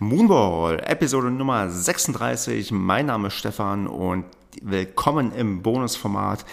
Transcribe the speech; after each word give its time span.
Moonball, 0.00 0.80
Episode 0.80 1.30
Nummer 1.30 1.70
36. 1.70 2.72
Mein 2.72 3.06
Name 3.06 3.28
ist 3.28 3.34
Stefan 3.34 3.86
und 3.86 4.24
willkommen 4.60 5.32
im 5.32 5.62
Bonusformat. 5.62 6.44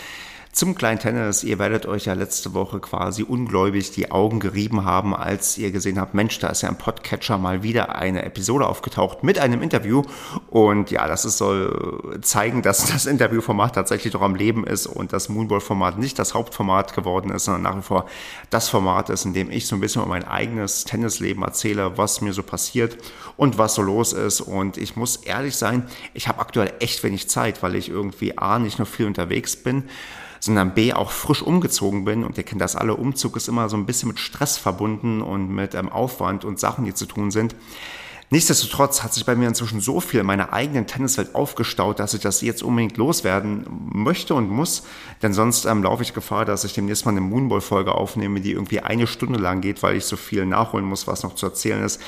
Zum 0.53 0.75
kleinen 0.75 0.99
Tennis, 0.99 1.45
ihr 1.45 1.59
werdet 1.59 1.85
euch 1.85 2.05
ja 2.05 2.13
letzte 2.13 2.53
Woche 2.53 2.81
quasi 2.81 3.23
ungläubig 3.23 3.91
die 3.91 4.11
Augen 4.11 4.41
gerieben 4.41 4.83
haben, 4.83 5.15
als 5.15 5.57
ihr 5.57 5.71
gesehen 5.71 5.97
habt, 5.97 6.13
Mensch, 6.13 6.39
da 6.39 6.49
ist 6.49 6.61
ja 6.61 6.67
im 6.67 6.75
Podcatcher 6.75 7.37
mal 7.37 7.63
wieder 7.63 7.95
eine 7.95 8.25
Episode 8.25 8.67
aufgetaucht 8.67 9.23
mit 9.23 9.39
einem 9.39 9.61
Interview. 9.61 10.01
Und 10.49 10.91
ja, 10.91 11.07
das 11.07 11.23
ist, 11.23 11.37
soll 11.37 12.19
zeigen, 12.21 12.63
dass 12.63 12.85
das 12.91 13.05
Interviewformat 13.05 13.75
tatsächlich 13.75 14.11
doch 14.11 14.21
am 14.21 14.35
Leben 14.35 14.67
ist 14.67 14.87
und 14.87 15.13
das 15.13 15.29
Moonball-Format 15.29 15.97
nicht 15.97 16.19
das 16.19 16.33
Hauptformat 16.33 16.93
geworden 16.93 17.31
ist, 17.31 17.45
sondern 17.45 17.61
nach 17.61 17.77
wie 17.77 17.81
vor 17.81 18.05
das 18.49 18.67
Format 18.67 19.09
ist, 19.09 19.23
in 19.23 19.33
dem 19.33 19.49
ich 19.51 19.67
so 19.67 19.77
ein 19.77 19.79
bisschen 19.79 20.01
über 20.01 20.09
mein 20.09 20.27
eigenes 20.27 20.83
Tennisleben 20.83 21.43
erzähle, 21.43 21.97
was 21.97 22.19
mir 22.19 22.33
so 22.33 22.43
passiert 22.43 22.97
und 23.37 23.57
was 23.57 23.75
so 23.75 23.83
los 23.83 24.11
ist. 24.11 24.41
Und 24.41 24.75
ich 24.75 24.97
muss 24.97 25.15
ehrlich 25.15 25.55
sein, 25.55 25.87
ich 26.13 26.27
habe 26.27 26.39
aktuell 26.39 26.73
echt 26.81 27.01
wenig 27.03 27.29
Zeit, 27.29 27.63
weil 27.63 27.75
ich 27.75 27.87
irgendwie 27.87 28.37
A, 28.37 28.59
nicht 28.59 28.79
nur 28.79 28.85
viel 28.85 29.05
unterwegs 29.05 29.55
bin, 29.55 29.85
sondern 30.41 30.73
B 30.73 30.91
auch 30.91 31.11
frisch 31.11 31.41
umgezogen 31.41 32.03
bin 32.03 32.25
und 32.25 32.37
ihr 32.37 32.43
kennt 32.43 32.59
das 32.59 32.75
alle, 32.75 32.95
Umzug 32.95 33.37
ist 33.37 33.47
immer 33.47 33.69
so 33.69 33.77
ein 33.77 33.85
bisschen 33.85 34.09
mit 34.09 34.19
Stress 34.19 34.57
verbunden 34.57 35.21
und 35.21 35.49
mit 35.49 35.75
ähm, 35.75 35.87
Aufwand 35.87 36.43
und 36.43 36.59
Sachen, 36.59 36.83
die 36.83 36.93
zu 36.93 37.05
tun 37.05 37.31
sind. 37.31 37.55
Nichtsdestotrotz 38.33 39.03
hat 39.03 39.13
sich 39.13 39.25
bei 39.25 39.35
mir 39.35 39.49
inzwischen 39.49 39.81
so 39.81 39.99
viel 39.99 40.21
in 40.21 40.25
meiner 40.25 40.53
eigenen 40.53 40.87
Tenniswelt 40.87 41.35
aufgestaut, 41.35 41.99
dass 41.99 42.13
ich 42.13 42.21
das 42.21 42.39
jetzt 42.39 42.63
unbedingt 42.63 42.95
loswerden 42.95 43.65
möchte 43.93 44.35
und 44.35 44.49
muss. 44.49 44.83
Denn 45.21 45.33
sonst 45.33 45.65
ähm, 45.65 45.83
laufe 45.83 46.01
ich 46.01 46.13
Gefahr, 46.13 46.45
dass 46.45 46.63
ich 46.63 46.73
demnächst 46.73 47.05
mal 47.05 47.11
eine 47.11 47.19
Moonball-Folge 47.19 47.93
aufnehme, 47.93 48.39
die 48.39 48.53
irgendwie 48.53 48.79
eine 48.79 49.05
Stunde 49.05 49.37
lang 49.37 49.59
geht, 49.59 49.83
weil 49.83 49.97
ich 49.97 50.05
so 50.05 50.15
viel 50.15 50.45
nachholen 50.45 50.85
muss, 50.85 51.07
was 51.07 51.23
noch 51.23 51.35
zu 51.35 51.45
erzählen 51.45 51.83
ist. 51.83 52.01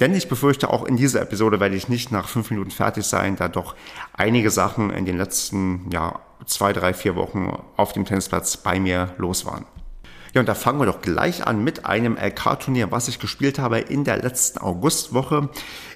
Denn 0.00 0.14
ich 0.14 0.28
befürchte, 0.28 0.68
auch 0.70 0.84
in 0.84 0.96
dieser 0.96 1.22
Episode 1.22 1.60
werde 1.60 1.76
ich 1.76 1.88
nicht 1.88 2.10
nach 2.10 2.28
fünf 2.28 2.50
Minuten 2.50 2.72
fertig 2.72 3.04
sein, 3.04 3.36
da 3.36 3.46
doch 3.46 3.76
einige 4.12 4.50
Sachen 4.50 4.90
in 4.90 5.04
den 5.04 5.16
letzten 5.16 5.88
ja, 5.92 6.18
zwei, 6.46 6.72
drei, 6.72 6.94
vier 6.94 7.16
Wochen 7.16 7.52
auf 7.76 7.92
dem 7.92 8.04
Tennisplatz 8.04 8.56
bei 8.56 8.80
mir 8.80 9.14
los 9.18 9.44
waren. 9.46 9.66
Ja, 10.34 10.40
und 10.40 10.48
da 10.48 10.54
fangen 10.54 10.78
wir 10.78 10.86
doch 10.86 11.00
gleich 11.00 11.46
an 11.46 11.64
mit 11.64 11.86
einem 11.86 12.16
LK-Turnier, 12.16 12.92
was 12.92 13.08
ich 13.08 13.18
gespielt 13.18 13.58
habe 13.58 13.78
in 13.78 14.04
der 14.04 14.18
letzten 14.18 14.58
Augustwoche 14.58 15.48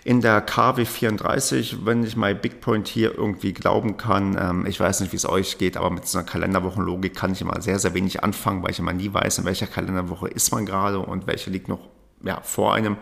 in 0.05 0.20
der 0.20 0.41
KW 0.41 0.85
34, 0.85 1.85
wenn 1.85 2.03
ich 2.03 2.17
mal 2.17 2.35
Big 2.35 2.61
Point 2.61 2.89
hier 2.89 3.17
irgendwie 3.17 3.53
glauben 3.53 3.98
kann. 3.98 4.37
Ähm, 4.41 4.67
ich 4.67 4.81
weiß 4.81 5.01
nicht, 5.01 5.13
wie 5.13 5.17
es 5.17 5.29
euch 5.29 5.59
geht, 5.59 5.77
aber 5.77 5.91
mit 5.91 6.07
so 6.07 6.19
einer 6.19 6.27
Kalenderwochenlogik 6.27 7.15
kann 7.15 7.33
ich 7.33 7.41
immer 7.41 7.61
sehr, 7.61 7.79
sehr 7.79 7.95
wenig 7.95 8.25
anfangen, 8.25 8.63
weil 8.63 8.70
ich 8.70 8.79
immer 8.79 8.93
nie 8.93 9.13
weiß, 9.13 9.39
in 9.39 9.45
welcher 9.45 9.67
Kalenderwoche 9.67 10.29
ist 10.29 10.51
man 10.51 10.67
gerade 10.67 10.98
und 10.98 11.27
welche 11.27 11.51
liegt 11.51 11.69
noch 11.69 11.81
ja, 12.25 12.41
vor 12.43 12.75
einem, 12.75 12.97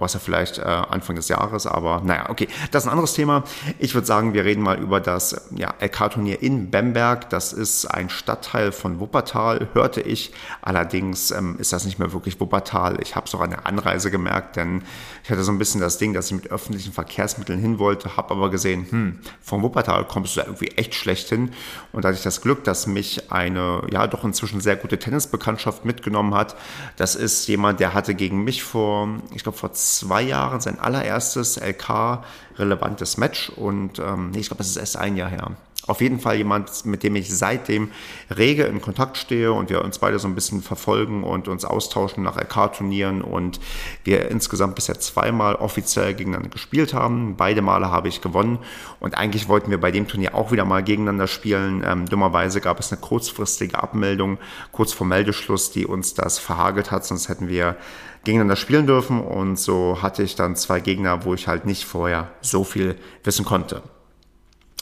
außer 0.00 0.20
vielleicht 0.20 0.58
äh, 0.58 0.62
Anfang 0.62 1.16
des 1.16 1.28
Jahres. 1.28 1.66
Aber 1.66 2.00
naja, 2.04 2.30
okay, 2.30 2.48
das 2.70 2.84
ist 2.84 2.88
ein 2.88 2.92
anderes 2.92 3.14
Thema. 3.14 3.44
Ich 3.78 3.94
würde 3.94 4.06
sagen, 4.06 4.34
wir 4.34 4.44
reden 4.44 4.62
mal 4.62 4.78
über 4.78 5.00
das 5.00 5.48
ja, 5.54 5.74
LK-Turnier 5.80 6.42
in 6.42 6.70
Bamberg. 6.70 7.30
Das 7.30 7.52
ist 7.52 7.86
ein 7.86 8.10
Stadtteil 8.10 8.72
von 8.72 9.00
Wuppertal, 9.00 9.68
hörte 9.74 10.00
ich. 10.00 10.32
Allerdings 10.62 11.30
ähm, 11.30 11.56
ist 11.58 11.72
das 11.72 11.84
nicht 11.84 11.98
mehr 11.98 12.12
wirklich 12.12 12.40
Wuppertal. 12.40 12.98
Ich 13.02 13.16
habe 13.16 13.26
es 13.26 13.34
auch 13.34 13.40
an 13.40 13.50
der 13.50 13.66
Anreise 13.66 14.10
gemerkt, 14.10 14.56
denn 14.56 14.82
ich 15.22 15.30
hatte 15.30 15.44
so 15.44 15.52
ein 15.52 15.58
bisschen 15.58 15.80
das 15.80 15.98
Ding, 15.98 16.14
dass 16.14 16.26
ich 16.26 16.32
mit 16.32 16.50
öffentlichen 16.50 16.92
Verkehrsmitteln 16.92 17.58
hin 17.58 17.78
wollte, 17.78 18.16
habe 18.16 18.32
aber 18.32 18.50
gesehen, 18.50 18.86
hm, 18.90 19.18
von 19.42 19.62
Wuppertal 19.62 20.06
kommst 20.06 20.36
du 20.36 20.40
da 20.40 20.46
irgendwie 20.46 20.68
echt 20.76 20.94
schlecht 20.94 21.28
hin. 21.28 21.50
Und 21.92 22.04
da 22.04 22.08
hatte 22.08 22.18
ich 22.18 22.24
das 22.24 22.40
Glück, 22.40 22.64
dass 22.64 22.86
mich 22.86 23.30
eine, 23.30 23.82
ja, 23.90 24.06
doch 24.06 24.24
inzwischen 24.24 24.60
sehr 24.60 24.76
gute 24.76 24.98
Tennisbekanntschaft 24.98 25.84
mitgenommen 25.84 26.34
hat. 26.34 26.56
Das 26.96 27.14
ist 27.14 27.46
jemand, 27.48 27.80
der 27.80 27.94
hatte 27.94 28.14
gegen 28.14 28.42
mich 28.44 28.62
vor, 28.62 29.08
ich 29.34 29.42
glaube, 29.42 29.58
vor 29.58 29.72
zwei 29.72 29.89
Jahren 30.20 30.60
sein 30.60 30.78
allererstes 30.78 31.56
LK-relevantes 31.56 33.16
Match. 33.16 33.50
Und 33.50 33.98
ähm, 33.98 34.30
nee, 34.30 34.40
ich 34.40 34.48
glaube, 34.48 34.58
das 34.58 34.68
ist 34.68 34.76
erst 34.76 34.96
ein 34.96 35.16
Jahr 35.16 35.30
her. 35.30 35.52
Auf 35.86 36.02
jeden 36.02 36.20
Fall 36.20 36.36
jemand, 36.36 36.84
mit 36.84 37.02
dem 37.02 37.16
ich 37.16 37.34
seitdem 37.34 37.90
rege 38.30 38.64
in 38.64 38.82
Kontakt 38.82 39.16
stehe 39.16 39.52
und 39.52 39.70
wir 39.70 39.82
uns 39.82 39.98
beide 39.98 40.18
so 40.18 40.28
ein 40.28 40.34
bisschen 40.34 40.62
verfolgen 40.62 41.24
und 41.24 41.48
uns 41.48 41.64
austauschen 41.64 42.22
nach 42.22 42.36
LK-Turnieren 42.36 43.22
und 43.22 43.58
wir 44.04 44.30
insgesamt 44.30 44.74
bisher 44.74 45.00
zweimal 45.00 45.56
offiziell 45.56 46.14
gegeneinander 46.14 46.50
gespielt 46.50 46.92
haben. 46.92 47.34
Beide 47.36 47.62
Male 47.62 47.90
habe 47.90 48.08
ich 48.08 48.20
gewonnen. 48.20 48.58
Und 49.00 49.16
eigentlich 49.16 49.48
wollten 49.48 49.70
wir 49.70 49.80
bei 49.80 49.90
dem 49.90 50.06
Turnier 50.06 50.34
auch 50.34 50.52
wieder 50.52 50.66
mal 50.66 50.84
gegeneinander 50.84 51.26
spielen. 51.26 51.82
Ähm, 51.84 52.06
dummerweise 52.06 52.60
gab 52.60 52.78
es 52.78 52.92
eine 52.92 53.00
kurzfristige 53.00 53.82
Abmeldung 53.82 54.38
kurz 54.72 54.92
vor 54.92 55.06
Meldeschluss, 55.06 55.72
die 55.72 55.86
uns 55.86 56.14
das 56.14 56.38
verhagelt 56.38 56.90
hat, 56.90 57.04
sonst 57.04 57.28
hätten 57.28 57.48
wir 57.48 57.76
gegeneinander 58.24 58.56
spielen 58.56 58.86
dürfen 58.86 59.20
und 59.20 59.58
so 59.58 60.02
hatte 60.02 60.22
ich 60.22 60.36
dann 60.36 60.56
zwei 60.56 60.80
Gegner, 60.80 61.24
wo 61.24 61.34
ich 61.34 61.48
halt 61.48 61.64
nicht 61.64 61.84
vorher 61.84 62.30
so 62.40 62.64
viel 62.64 62.96
wissen 63.24 63.44
konnte. 63.44 63.82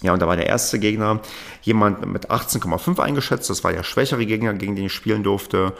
Ja, 0.00 0.12
und 0.12 0.22
da 0.22 0.28
war 0.28 0.37
der 0.37 0.47
erste 0.47 0.78
Gegner 0.78 1.21
jemand 1.62 2.06
mit 2.06 2.31
18,5 2.31 3.00
eingeschätzt. 3.00 3.50
Das 3.50 3.65
war 3.65 3.72
der 3.72 3.82
schwächere 3.82 4.26
Gegner, 4.26 4.54
gegen 4.54 4.76
den 4.76 4.87
ich 4.87 4.93
spielen 4.93 5.25
durfte. 5.25 5.72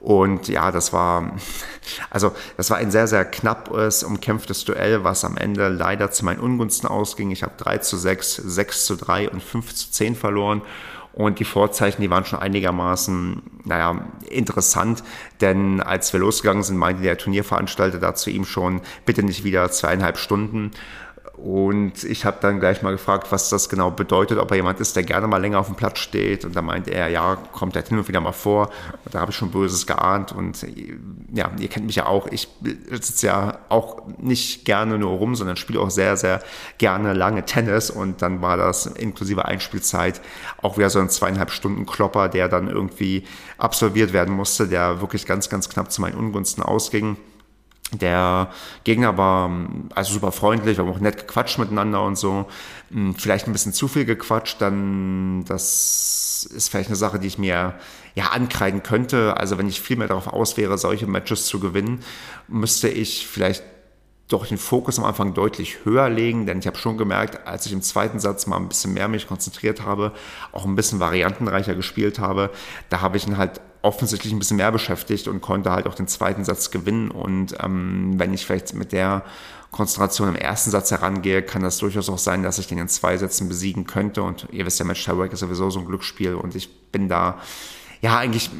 Und 0.00 0.48
ja, 0.48 0.72
das 0.72 0.94
war, 0.94 1.32
also, 2.10 2.32
das 2.56 2.70
war 2.70 2.78
ein 2.78 2.90
sehr, 2.90 3.06
sehr 3.06 3.26
knappes, 3.26 4.02
umkämpftes 4.02 4.64
Duell, 4.64 5.04
was 5.04 5.26
am 5.26 5.36
Ende 5.36 5.68
leider 5.68 6.10
zu 6.10 6.24
meinen 6.24 6.40
Ungunsten 6.40 6.88
ausging. 6.88 7.30
Ich 7.32 7.42
habe 7.42 7.52
3 7.58 7.78
zu 7.78 7.98
6, 7.98 8.36
6 8.36 8.86
zu 8.86 8.96
3 8.96 9.28
und 9.28 9.42
5 9.42 9.74
zu 9.74 9.90
10 9.90 10.14
verloren. 10.16 10.62
Und 11.16 11.38
die 11.38 11.44
Vorzeichen, 11.44 12.02
die 12.02 12.10
waren 12.10 12.26
schon 12.26 12.40
einigermaßen, 12.40 13.40
naja, 13.64 14.06
interessant, 14.28 15.02
denn 15.40 15.80
als 15.80 16.12
wir 16.12 16.20
losgegangen 16.20 16.62
sind, 16.62 16.76
meinte 16.76 17.02
der 17.02 17.16
Turnierveranstalter 17.16 17.98
dazu 17.98 18.28
ihm 18.28 18.44
schon, 18.44 18.82
bitte 19.06 19.22
nicht 19.22 19.42
wieder 19.42 19.70
zweieinhalb 19.70 20.18
Stunden. 20.18 20.72
Und 21.36 22.02
ich 22.04 22.24
habe 22.24 22.38
dann 22.40 22.60
gleich 22.60 22.80
mal 22.80 22.92
gefragt, 22.92 23.30
was 23.30 23.50
das 23.50 23.68
genau 23.68 23.90
bedeutet, 23.90 24.38
ob 24.38 24.50
er 24.50 24.56
jemand 24.56 24.80
ist, 24.80 24.96
der 24.96 25.02
gerne 25.02 25.26
mal 25.26 25.36
länger 25.36 25.58
auf 25.58 25.66
dem 25.66 25.76
Platz 25.76 25.98
steht. 25.98 26.46
Und 26.46 26.56
da 26.56 26.62
meinte 26.62 26.90
er, 26.90 27.08
ja, 27.08 27.36
kommt 27.52 27.76
halt 27.76 27.88
hin 27.88 27.98
und 27.98 28.08
wieder 28.08 28.22
mal 28.22 28.32
vor. 28.32 28.70
Und 29.04 29.14
da 29.14 29.20
habe 29.20 29.32
ich 29.32 29.36
schon 29.36 29.50
Böses 29.50 29.86
geahnt. 29.86 30.32
Und 30.32 30.66
ja, 31.34 31.50
ihr 31.58 31.68
kennt 31.68 31.84
mich 31.84 31.96
ja 31.96 32.06
auch. 32.06 32.26
Ich 32.28 32.48
sitze 32.90 33.26
ja 33.26 33.58
auch 33.68 34.02
nicht 34.18 34.64
gerne 34.64 34.98
nur 34.98 35.10
rum, 35.10 35.34
sondern 35.34 35.56
spiele 35.56 35.80
auch 35.80 35.90
sehr, 35.90 36.16
sehr 36.16 36.42
gerne 36.78 37.12
lange 37.12 37.44
Tennis. 37.44 37.90
Und 37.90 38.22
dann 38.22 38.40
war 38.40 38.56
das 38.56 38.86
inklusive 38.86 39.44
Einspielzeit 39.44 40.22
auch 40.62 40.78
wieder 40.78 40.88
so 40.88 41.00
ein 41.00 41.10
zweieinhalb 41.10 41.50
Stunden 41.50 41.84
Klopper, 41.84 42.30
der 42.30 42.48
dann 42.48 42.68
irgendwie 42.68 43.24
absolviert 43.58 44.14
werden 44.14 44.34
musste, 44.34 44.68
der 44.68 45.02
wirklich 45.02 45.26
ganz, 45.26 45.50
ganz 45.50 45.68
knapp 45.68 45.92
zu 45.92 46.00
meinen 46.00 46.16
Ungunsten 46.16 46.62
ausging. 46.62 47.18
Der 47.92 48.50
Gegner 48.82 49.16
war 49.16 49.50
also 49.94 50.14
super 50.14 50.32
freundlich, 50.32 50.76
wir 50.76 50.84
haben 50.84 50.92
auch 50.92 50.98
nett 50.98 51.18
gequatscht 51.18 51.58
miteinander 51.58 52.02
und 52.02 52.18
so. 52.18 52.46
Hm, 52.90 53.14
vielleicht 53.14 53.46
ein 53.46 53.52
bisschen 53.52 53.72
zu 53.72 53.86
viel 53.86 54.04
gequatscht, 54.04 54.60
dann 54.60 55.44
das 55.46 56.48
ist 56.52 56.68
vielleicht 56.68 56.88
eine 56.88 56.96
Sache, 56.96 57.18
die 57.20 57.28
ich 57.28 57.38
mir 57.38 57.74
ja 58.14 58.30
ankreiden 58.30 58.82
könnte. 58.82 59.36
Also 59.36 59.56
wenn 59.56 59.68
ich 59.68 59.80
viel 59.80 59.96
mehr 59.96 60.08
darauf 60.08 60.26
aus 60.26 60.56
wäre, 60.56 60.78
solche 60.78 61.06
Matches 61.06 61.46
zu 61.46 61.60
gewinnen, 61.60 62.00
müsste 62.48 62.88
ich 62.88 63.26
vielleicht 63.26 63.62
doch 64.28 64.46
den 64.46 64.58
Fokus 64.58 64.98
am 64.98 65.04
Anfang 65.04 65.34
deutlich 65.34 65.84
höher 65.84 66.08
legen, 66.08 66.46
denn 66.46 66.58
ich 66.58 66.66
habe 66.66 66.78
schon 66.78 66.98
gemerkt, 66.98 67.46
als 67.46 67.66
ich 67.66 67.72
im 67.72 67.82
zweiten 67.82 68.18
Satz 68.18 68.46
mal 68.46 68.56
ein 68.56 68.68
bisschen 68.68 68.92
mehr 68.92 69.06
mich 69.06 69.28
konzentriert 69.28 69.82
habe, 69.82 70.12
auch 70.50 70.64
ein 70.64 70.74
bisschen 70.74 70.98
variantenreicher 70.98 71.76
gespielt 71.76 72.18
habe, 72.18 72.50
da 72.88 73.00
habe 73.00 73.16
ich 73.16 73.26
ihn 73.26 73.36
halt 73.36 73.60
offensichtlich 73.82 74.32
ein 74.32 74.38
bisschen 74.38 74.56
mehr 74.56 74.72
beschäftigt 74.72 75.28
und 75.28 75.40
konnte 75.40 75.70
halt 75.70 75.86
auch 75.86 75.94
den 75.94 76.08
zweiten 76.08 76.44
Satz 76.44 76.70
gewinnen. 76.70 77.10
Und 77.10 77.54
ähm, 77.62 78.14
wenn 78.16 78.34
ich 78.34 78.44
vielleicht 78.46 78.74
mit 78.74 78.92
der 78.92 79.22
Konzentration 79.70 80.28
im 80.28 80.36
ersten 80.36 80.70
Satz 80.70 80.90
herangehe, 80.90 81.42
kann 81.42 81.62
das 81.62 81.78
durchaus 81.78 82.08
auch 82.08 82.18
sein, 82.18 82.42
dass 82.42 82.58
ich 82.58 82.66
den 82.66 82.78
in 82.78 82.88
zwei 82.88 83.16
Sätzen 83.16 83.48
besiegen 83.48 83.86
könnte. 83.86 84.22
Und 84.22 84.48
ihr 84.50 84.66
wisst 84.66 84.78
ja, 84.78 84.84
Match 84.84 85.04
Tiebreak 85.04 85.32
ist 85.32 85.40
sowieso 85.40 85.70
so 85.70 85.80
ein 85.80 85.86
Glücksspiel 85.86 86.34
und 86.34 86.54
ich 86.54 86.90
bin 86.90 87.08
da 87.08 87.38
ja 88.02 88.18
eigentlich 88.18 88.50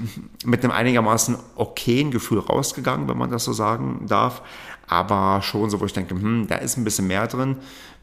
mit 0.44 0.64
einem 0.64 0.72
einigermaßen 0.72 1.36
okayen 1.56 2.10
Gefühl 2.10 2.38
rausgegangen, 2.38 3.08
wenn 3.08 3.18
man 3.18 3.30
das 3.30 3.44
so 3.44 3.52
sagen 3.52 4.06
darf. 4.06 4.42
Aber 4.88 5.42
schon 5.42 5.68
so, 5.68 5.80
wo 5.80 5.84
ich 5.84 5.92
denke, 5.92 6.14
hm, 6.14 6.46
da 6.48 6.56
ist 6.56 6.76
ein 6.76 6.84
bisschen 6.84 7.06
mehr 7.06 7.26
drin 7.26 7.56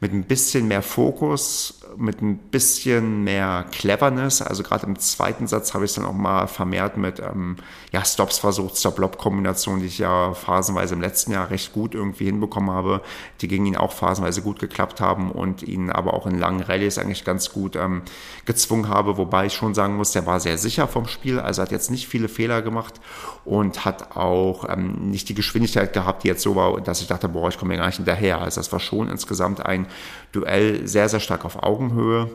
mit 0.04 0.12
ein 0.12 0.26
bisschen 0.26 0.68
mehr 0.68 0.82
Fokus, 0.82 1.80
mit 1.98 2.22
ein 2.22 2.38
bisschen 2.38 3.24
mehr 3.24 3.66
Cleverness. 3.72 4.42
Also 4.42 4.64
gerade 4.64 4.86
im 4.86 4.98
zweiten 5.00 5.48
Satz 5.48 5.74
habe 5.74 5.86
ich 5.86 5.92
es 5.92 5.96
dann 5.96 6.06
auch 6.06 6.14
mal 6.14 6.48
vermehrt 6.48 6.98
mit 6.98 7.20
ähm, 7.20 7.58
ja, 7.92 8.04
Stops 8.04 8.40
versucht, 8.40 8.78
Stop-Lob-Kombination, 8.78 9.80
die 9.80 9.86
ich 9.86 10.00
ja 10.00 10.34
phasenweise 10.34 10.96
im 10.96 11.02
letzten 11.02 11.32
Jahr 11.32 11.50
recht 11.50 11.74
gut 11.74 11.96
irgendwie 11.96 12.26
hinbekommen 12.26 12.72
habe, 12.72 13.02
die 13.42 13.48
gegen 13.48 13.66
ihn 13.66 13.78
auch 13.78 13.92
phasenweise 13.92 14.42
gut 14.42 14.60
geklappt 14.60 15.02
haben 15.02 15.32
und 15.32 15.64
ihn 15.64 15.90
aber 15.90 16.14
auch 16.14 16.26
in 16.26 16.40
langen 16.40 16.62
Rallyes 16.62 16.98
eigentlich 16.98 17.26
ganz 17.26 17.52
gut 17.52 17.76
ähm, 17.76 18.04
gezwungen 18.46 18.90
habe, 18.90 19.18
wobei 19.18 19.46
ich 19.46 19.54
schon 19.54 19.74
sagen 19.74 19.96
muss, 19.96 20.12
der 20.12 20.26
war 20.26 20.40
sehr 20.40 20.58
sicher 20.58 20.88
vom 20.88 21.08
Spiel, 21.08 21.40
also 21.40 21.62
hat 21.62 21.72
jetzt 21.72 21.92
nicht 21.92 22.08
viele 22.08 22.30
Fehler 22.30 22.62
gemacht 22.62 23.00
und 23.46 23.84
hat 23.84 24.16
auch 24.16 24.70
ähm, 24.70 25.10
nicht 25.10 25.30
die 25.30 25.34
Geschwindigkeit 25.34 25.94
gehabt, 25.94 26.24
die 26.24 26.30
jetzt 26.30 26.44
so 26.44 26.56
war, 26.56 26.80
dass 26.82 27.02
ich 27.02 27.08
dachte, 27.08 27.28
boah, 27.30 27.50
ich 27.50 27.58
komme 27.58 27.74
hier 27.74 27.80
gar 27.80 27.88
nicht 27.88 27.98
hinterher. 27.98 28.40
Also 28.42 28.60
das 28.62 28.72
war 28.72 28.80
schon 28.80 29.10
insgesamt 29.10 29.66
ein 29.66 29.88
Duell 30.32 30.88
sehr, 30.88 31.10
sehr 31.10 31.20
stark 31.20 31.46
auf 31.46 31.62
Augenhöhe. 31.84 32.30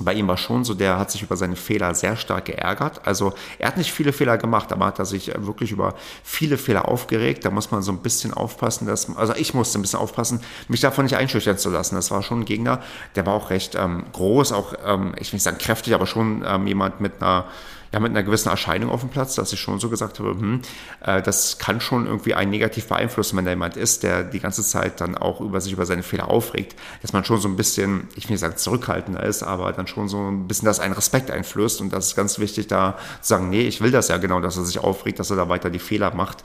bei 0.00 0.14
ihm 0.14 0.28
war 0.28 0.36
schon 0.36 0.64
so, 0.64 0.74
der 0.74 0.96
hat 0.96 1.10
sich 1.10 1.22
über 1.22 1.36
seine 1.36 1.56
Fehler 1.56 1.92
sehr 1.92 2.14
stark 2.14 2.44
geärgert. 2.44 3.04
Also 3.04 3.32
er 3.58 3.66
hat 3.66 3.76
nicht 3.76 3.92
viele 3.92 4.12
Fehler 4.12 4.38
gemacht, 4.38 4.72
aber 4.72 4.86
hat 4.86 5.00
er 5.00 5.04
sich 5.04 5.32
wirklich 5.34 5.72
über 5.72 5.94
viele 6.22 6.56
Fehler 6.56 6.86
aufgeregt. 6.86 7.44
Da 7.44 7.50
muss 7.50 7.72
man 7.72 7.82
so 7.82 7.90
ein 7.90 7.98
bisschen 7.98 8.32
aufpassen, 8.32 8.86
dass, 8.86 9.16
also 9.16 9.34
ich 9.34 9.54
musste 9.54 9.76
ein 9.78 9.82
bisschen 9.82 9.98
aufpassen, 9.98 10.40
mich 10.68 10.80
davon 10.80 11.04
nicht 11.04 11.16
einschüchtern 11.16 11.58
zu 11.58 11.70
lassen. 11.70 11.96
Das 11.96 12.12
war 12.12 12.22
schon 12.22 12.40
ein 12.40 12.44
Gegner, 12.44 12.80
der 13.16 13.26
war 13.26 13.34
auch 13.34 13.50
recht 13.50 13.74
ähm, 13.74 14.04
groß, 14.12 14.52
auch, 14.52 14.74
ähm, 14.84 15.14
ich 15.18 15.32
will 15.32 15.38
nicht 15.38 15.42
sagen 15.42 15.58
kräftig, 15.58 15.94
aber 15.94 16.06
schon 16.06 16.44
ähm, 16.46 16.68
jemand 16.68 17.00
mit 17.00 17.20
einer 17.20 17.46
ja, 17.92 18.00
mit 18.00 18.10
einer 18.10 18.22
gewissen 18.22 18.48
Erscheinung 18.48 18.90
auf 18.90 19.00
dem 19.00 19.10
Platz, 19.10 19.34
dass 19.34 19.52
ich 19.52 19.60
schon 19.60 19.80
so 19.80 19.88
gesagt 19.88 20.18
habe, 20.18 20.30
hm, 20.30 20.60
äh, 21.04 21.22
das 21.22 21.58
kann 21.58 21.80
schon 21.80 22.06
irgendwie 22.06 22.34
einen 22.34 22.50
negativ 22.50 22.86
beeinflussen, 22.86 23.36
wenn 23.36 23.44
da 23.44 23.52
jemand 23.52 23.76
ist, 23.76 24.02
der 24.02 24.24
die 24.24 24.40
ganze 24.40 24.62
Zeit 24.62 25.00
dann 25.00 25.16
auch 25.16 25.40
über 25.40 25.60
sich 25.60 25.72
über 25.72 25.86
seine 25.86 26.02
Fehler 26.02 26.28
aufregt, 26.28 26.76
dass 27.02 27.12
man 27.12 27.24
schon 27.24 27.40
so 27.40 27.48
ein 27.48 27.56
bisschen, 27.56 28.08
ich 28.14 28.24
will 28.24 28.32
nicht 28.32 28.40
sagen 28.40 28.56
zurückhaltender 28.56 29.22
ist, 29.22 29.42
aber 29.42 29.72
dann 29.72 29.86
schon 29.86 30.08
so 30.08 30.28
ein 30.28 30.46
bisschen 30.48 30.66
das 30.66 30.80
einen 30.80 30.94
Respekt 30.94 31.30
einflößt 31.30 31.80
und 31.80 31.92
das 31.92 32.08
ist 32.08 32.16
ganz 32.16 32.38
wichtig, 32.38 32.66
da 32.66 32.98
zu 33.20 33.28
sagen, 33.28 33.50
nee, 33.50 33.62
ich 33.62 33.80
will 33.80 33.90
das 33.90 34.08
ja 34.08 34.18
genau, 34.18 34.40
dass 34.40 34.56
er 34.56 34.64
sich 34.64 34.78
aufregt, 34.78 35.18
dass 35.18 35.30
er 35.30 35.36
da 35.36 35.48
weiter 35.48 35.70
die 35.70 35.78
Fehler 35.78 36.14
macht 36.14 36.44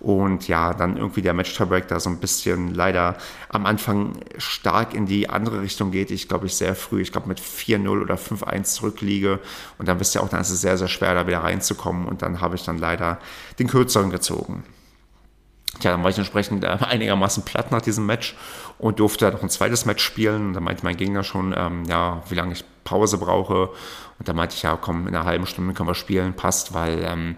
und 0.00 0.48
ja, 0.48 0.72
dann 0.72 0.96
irgendwie 0.96 1.20
der 1.20 1.34
Match-Tiebreak 1.34 1.86
da 1.86 2.00
so 2.00 2.08
ein 2.08 2.16
bisschen 2.16 2.74
leider 2.74 3.16
am 3.50 3.66
Anfang 3.66 4.18
stark 4.38 4.94
in 4.94 5.04
die 5.04 5.28
andere 5.28 5.60
Richtung 5.60 5.90
geht. 5.90 6.10
Ich 6.10 6.26
glaube, 6.26 6.46
ich 6.46 6.54
sehr 6.54 6.74
früh, 6.74 7.02
ich 7.02 7.12
glaube 7.12 7.28
mit 7.28 7.38
4-0 7.38 8.00
oder 8.00 8.14
5-1 8.14 8.64
zurückliege. 8.64 9.40
Und 9.76 9.88
dann 9.88 10.00
wisst 10.00 10.14
ihr 10.14 10.22
auch, 10.22 10.30
dann 10.30 10.40
ist 10.40 10.48
es 10.48 10.62
sehr, 10.62 10.78
sehr 10.80 10.88
schwer, 10.88 11.14
da 11.14 11.26
wieder 11.26 11.44
reinzukommen. 11.44 12.06
Und 12.06 12.22
dann 12.22 12.40
habe 12.40 12.56
ich 12.56 12.64
dann 12.64 12.78
leider 12.78 13.18
den 13.58 13.68
kürzeren 13.68 14.10
gezogen. 14.10 14.64
Tja, 15.78 15.92
dann 15.92 16.02
war 16.02 16.10
ich 16.10 16.18
entsprechend 16.18 16.64
äh, 16.64 16.78
einigermaßen 16.80 17.44
platt 17.44 17.70
nach 17.70 17.80
diesem 17.80 18.04
Match 18.04 18.36
und 18.78 18.98
durfte 18.98 19.30
noch 19.30 19.42
ein 19.42 19.50
zweites 19.50 19.86
Match 19.86 20.02
spielen. 20.02 20.48
Und 20.48 20.54
da 20.54 20.60
meinte 20.60 20.84
mein 20.84 20.96
Gegner 20.96 21.22
schon, 21.22 21.54
ähm, 21.56 21.84
ja, 21.84 22.22
wie 22.28 22.34
lange 22.34 22.52
ich 22.52 22.64
Pause 22.82 23.18
brauche. 23.18 23.68
Und 24.18 24.28
da 24.28 24.32
meinte 24.32 24.56
ich, 24.56 24.62
ja, 24.62 24.76
komm, 24.76 25.06
in 25.06 25.14
einer 25.14 25.24
halben 25.24 25.46
Stunde 25.46 25.72
können 25.74 25.88
wir 25.88 25.94
spielen, 25.94 26.34
passt, 26.34 26.74
weil 26.74 27.04
ähm, 27.04 27.36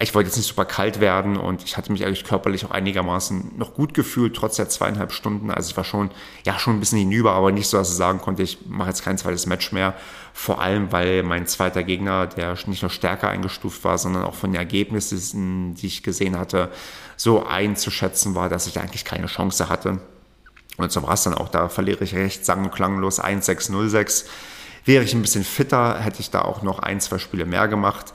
ich 0.00 0.14
wollte 0.14 0.28
jetzt 0.28 0.36
nicht 0.36 0.48
super 0.48 0.64
kalt 0.64 0.98
werden 0.98 1.36
und 1.36 1.62
ich 1.62 1.76
hatte 1.76 1.92
mich 1.92 2.04
eigentlich 2.04 2.24
körperlich 2.24 2.64
auch 2.64 2.72
einigermaßen 2.72 3.52
noch 3.56 3.74
gut 3.74 3.94
gefühlt, 3.94 4.34
trotz 4.34 4.56
der 4.56 4.68
zweieinhalb 4.68 5.12
Stunden. 5.12 5.50
Also 5.50 5.70
ich 5.70 5.76
war 5.76 5.84
schon, 5.84 6.10
ja, 6.44 6.58
schon 6.58 6.76
ein 6.76 6.80
bisschen 6.80 6.98
hinüber, 6.98 7.32
aber 7.32 7.52
nicht 7.52 7.68
so, 7.68 7.76
dass 7.76 7.90
ich 7.90 7.96
sagen 7.96 8.20
konnte, 8.20 8.42
ich 8.42 8.58
mache 8.66 8.88
jetzt 8.88 9.04
kein 9.04 9.18
zweites 9.18 9.46
Match 9.46 9.70
mehr. 9.70 9.94
Vor 10.36 10.60
allem, 10.60 10.90
weil 10.90 11.22
mein 11.22 11.46
zweiter 11.46 11.84
Gegner, 11.84 12.26
der 12.26 12.56
nicht 12.66 12.82
nur 12.82 12.90
stärker 12.90 13.28
eingestuft 13.28 13.84
war, 13.84 13.98
sondern 13.98 14.24
auch 14.24 14.34
von 14.34 14.50
den 14.50 14.58
Ergebnissen, 14.58 15.76
die 15.76 15.86
ich 15.86 16.02
gesehen 16.02 16.36
hatte, 16.36 16.70
so 17.16 17.46
einzuschätzen 17.46 18.34
war, 18.34 18.48
dass 18.48 18.66
ich 18.66 18.80
eigentlich 18.80 19.04
keine 19.04 19.28
Chance 19.28 19.68
hatte. 19.68 20.00
Und 20.76 20.90
so 20.90 21.04
war 21.04 21.14
es 21.14 21.22
dann 21.22 21.34
auch, 21.34 21.48
da 21.48 21.68
verliere 21.68 22.02
ich 22.02 22.16
recht 22.16 22.44
sang- 22.44 22.64
und 22.64 22.72
klanglos 22.72 23.22
1-6-0-6. 23.22 24.24
Wäre 24.84 25.04
ich 25.04 25.14
ein 25.14 25.22
bisschen 25.22 25.44
fitter, 25.44 26.00
hätte 26.00 26.18
ich 26.18 26.30
da 26.30 26.42
auch 26.42 26.62
noch 26.62 26.80
ein, 26.80 27.00
zwei 27.00 27.18
Spiele 27.18 27.46
mehr 27.46 27.68
gemacht 27.68 28.12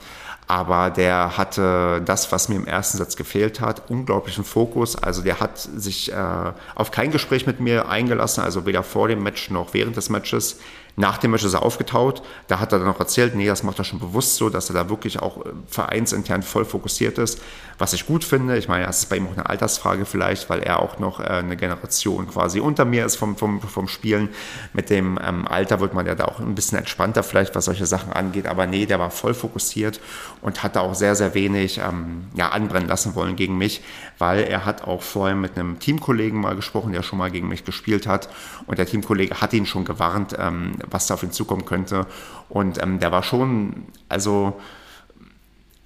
aber 0.50 0.90
der 0.90 1.36
hatte 1.38 2.02
das, 2.04 2.32
was 2.32 2.48
mir 2.48 2.56
im 2.56 2.66
ersten 2.66 2.98
Satz 2.98 3.14
gefehlt 3.14 3.60
hat, 3.60 3.88
unglaublichen 3.88 4.42
Fokus. 4.42 4.96
Also 4.96 5.22
der 5.22 5.38
hat 5.38 5.58
sich 5.60 6.10
äh, 6.10 6.52
auf 6.74 6.90
kein 6.90 7.12
Gespräch 7.12 7.46
mit 7.46 7.60
mir 7.60 7.88
eingelassen, 7.88 8.42
also 8.42 8.66
weder 8.66 8.82
vor 8.82 9.06
dem 9.06 9.22
Match 9.22 9.50
noch 9.50 9.74
während 9.74 9.96
des 9.96 10.10
Matches. 10.10 10.58
Nach 11.00 11.16
dem 11.16 11.30
Match 11.30 11.44
ist 11.44 11.54
er 11.54 11.62
aufgetaut. 11.62 12.20
Da 12.46 12.60
hat 12.60 12.72
er 12.72 12.78
dann 12.78 12.86
noch 12.86 13.00
erzählt, 13.00 13.34
nee, 13.34 13.46
das 13.46 13.62
macht 13.62 13.78
er 13.78 13.84
schon 13.84 13.98
bewusst 13.98 14.36
so, 14.36 14.50
dass 14.50 14.68
er 14.68 14.74
da 14.74 14.90
wirklich 14.90 15.18
auch 15.18 15.46
äh, 15.46 15.50
vereinsintern 15.66 16.42
voll 16.42 16.66
fokussiert 16.66 17.16
ist. 17.16 17.40
Was 17.78 17.94
ich 17.94 18.06
gut 18.06 18.22
finde. 18.22 18.58
Ich 18.58 18.68
meine, 18.68 18.84
das 18.84 18.98
ist 18.98 19.06
bei 19.06 19.16
ihm 19.16 19.26
auch 19.26 19.32
eine 19.32 19.48
Altersfrage 19.48 20.04
vielleicht, 20.04 20.50
weil 20.50 20.60
er 20.60 20.82
auch 20.82 20.98
noch 20.98 21.18
äh, 21.18 21.22
eine 21.22 21.56
Generation 21.56 22.28
quasi 22.28 22.60
unter 22.60 22.84
mir 22.84 23.06
ist 23.06 23.16
vom, 23.16 23.34
vom, 23.34 23.62
vom 23.62 23.88
Spielen. 23.88 24.28
Mit 24.74 24.90
dem 24.90 25.18
ähm, 25.24 25.48
Alter 25.48 25.80
wird 25.80 25.94
man 25.94 26.04
ja 26.04 26.14
da 26.14 26.26
auch 26.26 26.38
ein 26.38 26.54
bisschen 26.54 26.76
entspannter 26.76 27.22
vielleicht, 27.22 27.54
was 27.54 27.64
solche 27.64 27.86
Sachen 27.86 28.12
angeht. 28.12 28.46
Aber 28.46 28.66
nee, 28.66 28.84
der 28.84 28.98
war 28.98 29.10
voll 29.10 29.32
fokussiert 29.32 30.00
und 30.42 30.62
hat 30.62 30.76
da 30.76 30.80
auch 30.80 30.94
sehr, 30.94 31.14
sehr 31.14 31.32
wenig 31.32 31.78
ähm, 31.78 32.24
ja, 32.34 32.50
anbrennen 32.50 32.90
lassen 32.90 33.14
wollen 33.14 33.36
gegen 33.36 33.56
mich, 33.56 33.82
weil 34.20 34.44
er 34.44 34.66
hat 34.66 34.84
auch 34.84 35.02
vorher 35.02 35.34
mit 35.34 35.58
einem 35.58 35.78
Teamkollegen 35.78 36.40
mal 36.40 36.54
gesprochen, 36.54 36.92
der 36.92 37.02
schon 37.02 37.18
mal 37.18 37.30
gegen 37.30 37.48
mich 37.48 37.64
gespielt 37.64 38.06
hat. 38.06 38.28
Und 38.66 38.78
der 38.78 38.86
Teamkollege 38.86 39.40
hat 39.40 39.52
ihn 39.54 39.66
schon 39.66 39.84
gewarnt, 39.84 40.36
ähm, 40.38 40.76
was 40.90 41.06
da 41.06 41.14
auf 41.14 41.22
ihn 41.22 41.32
zukommen 41.32 41.64
könnte. 41.64 42.06
Und 42.48 42.82
ähm, 42.82 43.00
der 43.00 43.12
war 43.12 43.22
schon, 43.22 43.86
also, 44.08 44.60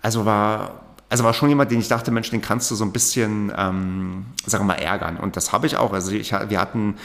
also 0.03 0.25
war, 0.25 0.81
also 1.09 1.23
war 1.23 1.33
schon 1.33 1.49
jemand, 1.49 1.71
den 1.71 1.79
ich 1.79 1.87
dachte, 1.87 2.11
Mensch, 2.11 2.31
den 2.31 2.43
kannst 2.43 2.71
du 2.73 2.75
so 2.75 2.85
ein 2.85 2.93
bisschen, 2.93 3.53
ähm, 3.57 4.27
sagen 4.45 4.65
wir 4.65 4.75
mal, 4.75 4.83
ärgern. 4.83 5.17
Und 5.17 5.37
das 5.37 5.53
habe 5.53 5.69
ich 5.69 5.77
auch. 5.77 5.93
Also 5.93 6.11
ich, 6.11 6.33
wir 6.33 6.61
hatten 6.61 6.97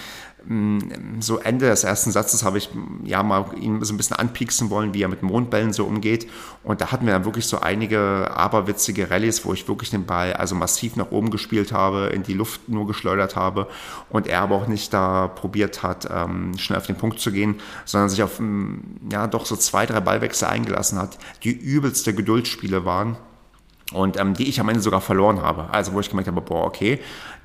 so 1.19 1.37
Ende 1.37 1.67
des 1.67 1.83
ersten 1.83 2.11
Satzes 2.11 2.43
habe 2.43 2.57
ich 2.57 2.69
ja 3.03 3.21
mal 3.23 3.45
ihn 3.59 3.83
so 3.83 3.93
ein 3.93 3.97
bisschen 3.97 4.15
anpieksen 4.15 4.69
wollen, 4.69 4.93
wie 4.93 5.03
er 5.03 5.07
mit 5.07 5.21
Mondbällen 5.21 5.73
so 5.73 5.85
umgeht. 5.85 6.27
Und 6.63 6.81
da 6.81 6.91
hatten 6.91 7.05
wir 7.05 7.13
dann 7.13 7.25
wirklich 7.25 7.45
so 7.45 7.59
einige 7.59 8.31
aberwitzige 8.33 9.11
Rallyes, 9.11 9.45
wo 9.45 9.53
ich 9.53 9.67
wirklich 9.67 9.89
den 9.89 10.05
Ball 10.05 10.33
also 10.33 10.55
massiv 10.55 10.95
nach 10.95 11.11
oben 11.11 11.29
gespielt 11.29 11.71
habe, 11.71 12.07
in 12.13 12.23
die 12.23 12.33
Luft 12.33 12.69
nur 12.69 12.87
geschleudert 12.87 13.35
habe 13.35 13.67
und 14.09 14.27
er 14.27 14.41
aber 14.41 14.55
auch 14.55 14.67
nicht 14.67 14.93
da 14.93 15.27
probiert 15.27 15.83
hat, 15.83 16.07
ähm, 16.11 16.57
schnell 16.57 16.79
auf 16.79 16.87
den 16.87 16.95
Punkt 16.95 17.19
zu 17.19 17.31
gehen, 17.31 17.55
sondern 17.85 18.09
sich 18.09 18.23
auf 18.23 18.39
mm, 18.39 19.09
ja 19.11 19.27
doch 19.27 19.45
so 19.45 19.55
zwei, 19.55 19.85
drei 19.85 19.99
Ballwechsel 19.99 20.47
eingelassen 20.47 20.97
hat, 20.97 21.17
die 21.43 21.51
übelste 21.51 22.13
Geduldsspiele 22.13 22.85
waren 22.85 23.17
und 23.93 24.17
ähm, 24.17 24.33
die 24.33 24.47
ich 24.47 24.59
am 24.59 24.69
Ende 24.69 24.81
sogar 24.81 25.01
verloren 25.01 25.41
habe. 25.41 25.69
Also 25.71 25.93
wo 25.93 25.99
ich 25.99 26.09
gemerkt 26.09 26.27
habe, 26.27 26.41
boah, 26.41 26.65
okay, 26.65 26.99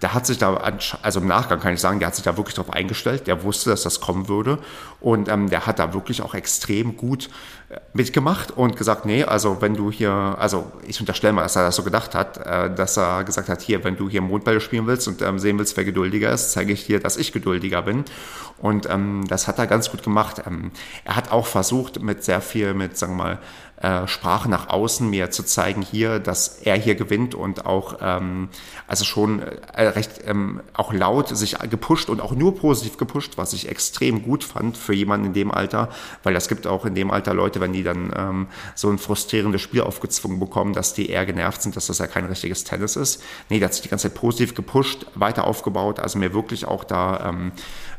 der 0.04 0.12
hat 0.12 0.26
sich 0.26 0.36
da, 0.36 0.60
also 1.00 1.20
im 1.20 1.26
Nachgang 1.26 1.60
kann 1.60 1.72
ich 1.72 1.80
sagen, 1.80 1.98
der 1.98 2.08
hat 2.08 2.14
sich 2.14 2.24
da 2.24 2.36
wirklich 2.36 2.54
drauf 2.54 2.70
eingestellt, 2.70 3.26
der 3.26 3.42
wusste, 3.42 3.70
dass 3.70 3.84
das 3.84 4.02
kommen 4.02 4.28
würde 4.28 4.58
und 5.00 5.30
ähm, 5.30 5.48
der 5.48 5.64
hat 5.64 5.78
da 5.78 5.94
wirklich 5.94 6.20
auch 6.20 6.34
extrem 6.34 6.98
gut 6.98 7.30
äh, 7.70 7.80
mitgemacht 7.94 8.50
und 8.50 8.76
gesagt, 8.76 9.06
nee, 9.06 9.24
also 9.24 9.62
wenn 9.62 9.74
du 9.74 9.90
hier, 9.90 10.12
also 10.12 10.70
ich 10.86 11.00
unterstelle 11.00 11.32
mal, 11.32 11.40
dass 11.40 11.56
er 11.56 11.62
das 11.62 11.76
so 11.76 11.84
gedacht 11.84 12.14
hat, 12.14 12.36
äh, 12.36 12.74
dass 12.74 12.98
er 12.98 13.24
gesagt 13.24 13.48
hat, 13.48 13.62
hier, 13.62 13.82
wenn 13.82 13.96
du 13.96 14.10
hier 14.10 14.20
Mondbälle 14.20 14.60
spielen 14.60 14.86
willst 14.86 15.08
und 15.08 15.22
ähm, 15.22 15.38
sehen 15.38 15.58
willst, 15.58 15.74
wer 15.78 15.86
geduldiger 15.86 16.30
ist, 16.30 16.52
zeige 16.52 16.74
ich 16.74 16.84
dir, 16.84 17.00
dass 17.00 17.16
ich 17.16 17.32
geduldiger 17.32 17.80
bin 17.80 18.04
und 18.58 18.86
ähm, 18.90 19.24
das 19.26 19.48
hat 19.48 19.58
er 19.58 19.66
ganz 19.66 19.90
gut 19.90 20.02
gemacht. 20.02 20.42
Ähm, 20.46 20.70
er 21.06 21.16
hat 21.16 21.32
auch 21.32 21.46
versucht, 21.46 22.02
mit 22.02 22.24
sehr 22.24 22.42
viel, 22.42 22.74
mit, 22.74 22.98
sagen 22.98 23.16
wir 23.16 23.24
mal, 23.24 23.38
äh, 23.84 24.06
Sprache 24.06 24.48
nach 24.48 24.68
außen 24.68 25.10
mir 25.10 25.30
zu 25.30 25.42
zeigen 25.42 25.82
hier, 25.82 26.18
dass 26.18 26.60
er 26.62 26.76
hier 26.76 26.94
gewinnt 26.94 27.34
und 27.34 27.66
auch 27.66 27.98
ähm, 28.00 28.48
also 28.86 29.04
schon 29.04 29.42
äh, 29.42 29.86
recht 29.96 30.20
ähm, 30.26 30.60
auch 30.72 30.92
laut 30.92 31.28
sich 31.36 31.58
gepusht 31.70 32.08
und 32.08 32.20
auch 32.20 32.32
nur 32.32 32.56
positiv 32.56 32.96
gepusht, 32.96 33.34
was 33.36 33.52
ich 33.52 33.68
extrem 33.68 34.22
gut 34.22 34.44
fand 34.44 34.76
für 34.76 34.94
jemanden 34.94 35.26
in 35.26 35.32
dem 35.32 35.50
Alter, 35.50 35.88
weil 36.22 36.36
es 36.36 36.48
gibt 36.48 36.66
auch 36.66 36.84
in 36.84 36.94
dem 36.94 37.10
Alter 37.10 37.34
Leute, 37.34 37.60
wenn 37.60 37.72
die 37.72 37.82
dann 37.82 38.12
ähm, 38.16 38.46
so 38.74 38.90
ein 38.90 38.98
frustrierendes 38.98 39.60
Spiel 39.60 39.82
aufgezwungen 39.82 40.40
bekommen, 40.40 40.72
dass 40.72 40.94
die 40.94 41.08
eher 41.08 41.26
genervt 41.26 41.62
sind, 41.62 41.76
dass 41.76 41.86
das 41.86 41.98
ja 41.98 42.06
kein 42.06 42.24
richtiges 42.26 42.64
Tennis 42.64 42.96
ist. 42.96 43.22
Nee, 43.48 43.58
der 43.58 43.66
hat 43.66 43.74
sich 43.74 43.82
die 43.82 43.88
ganze 43.88 44.08
Zeit 44.08 44.18
positiv 44.18 44.54
gepusht, 44.54 45.06
weiter 45.14 45.46
aufgebaut, 45.46 46.00
also 46.00 46.18
mir 46.18 46.32
wirklich 46.34 46.66
auch 46.66 46.84
da 46.84 47.28
ähm, 47.28 47.52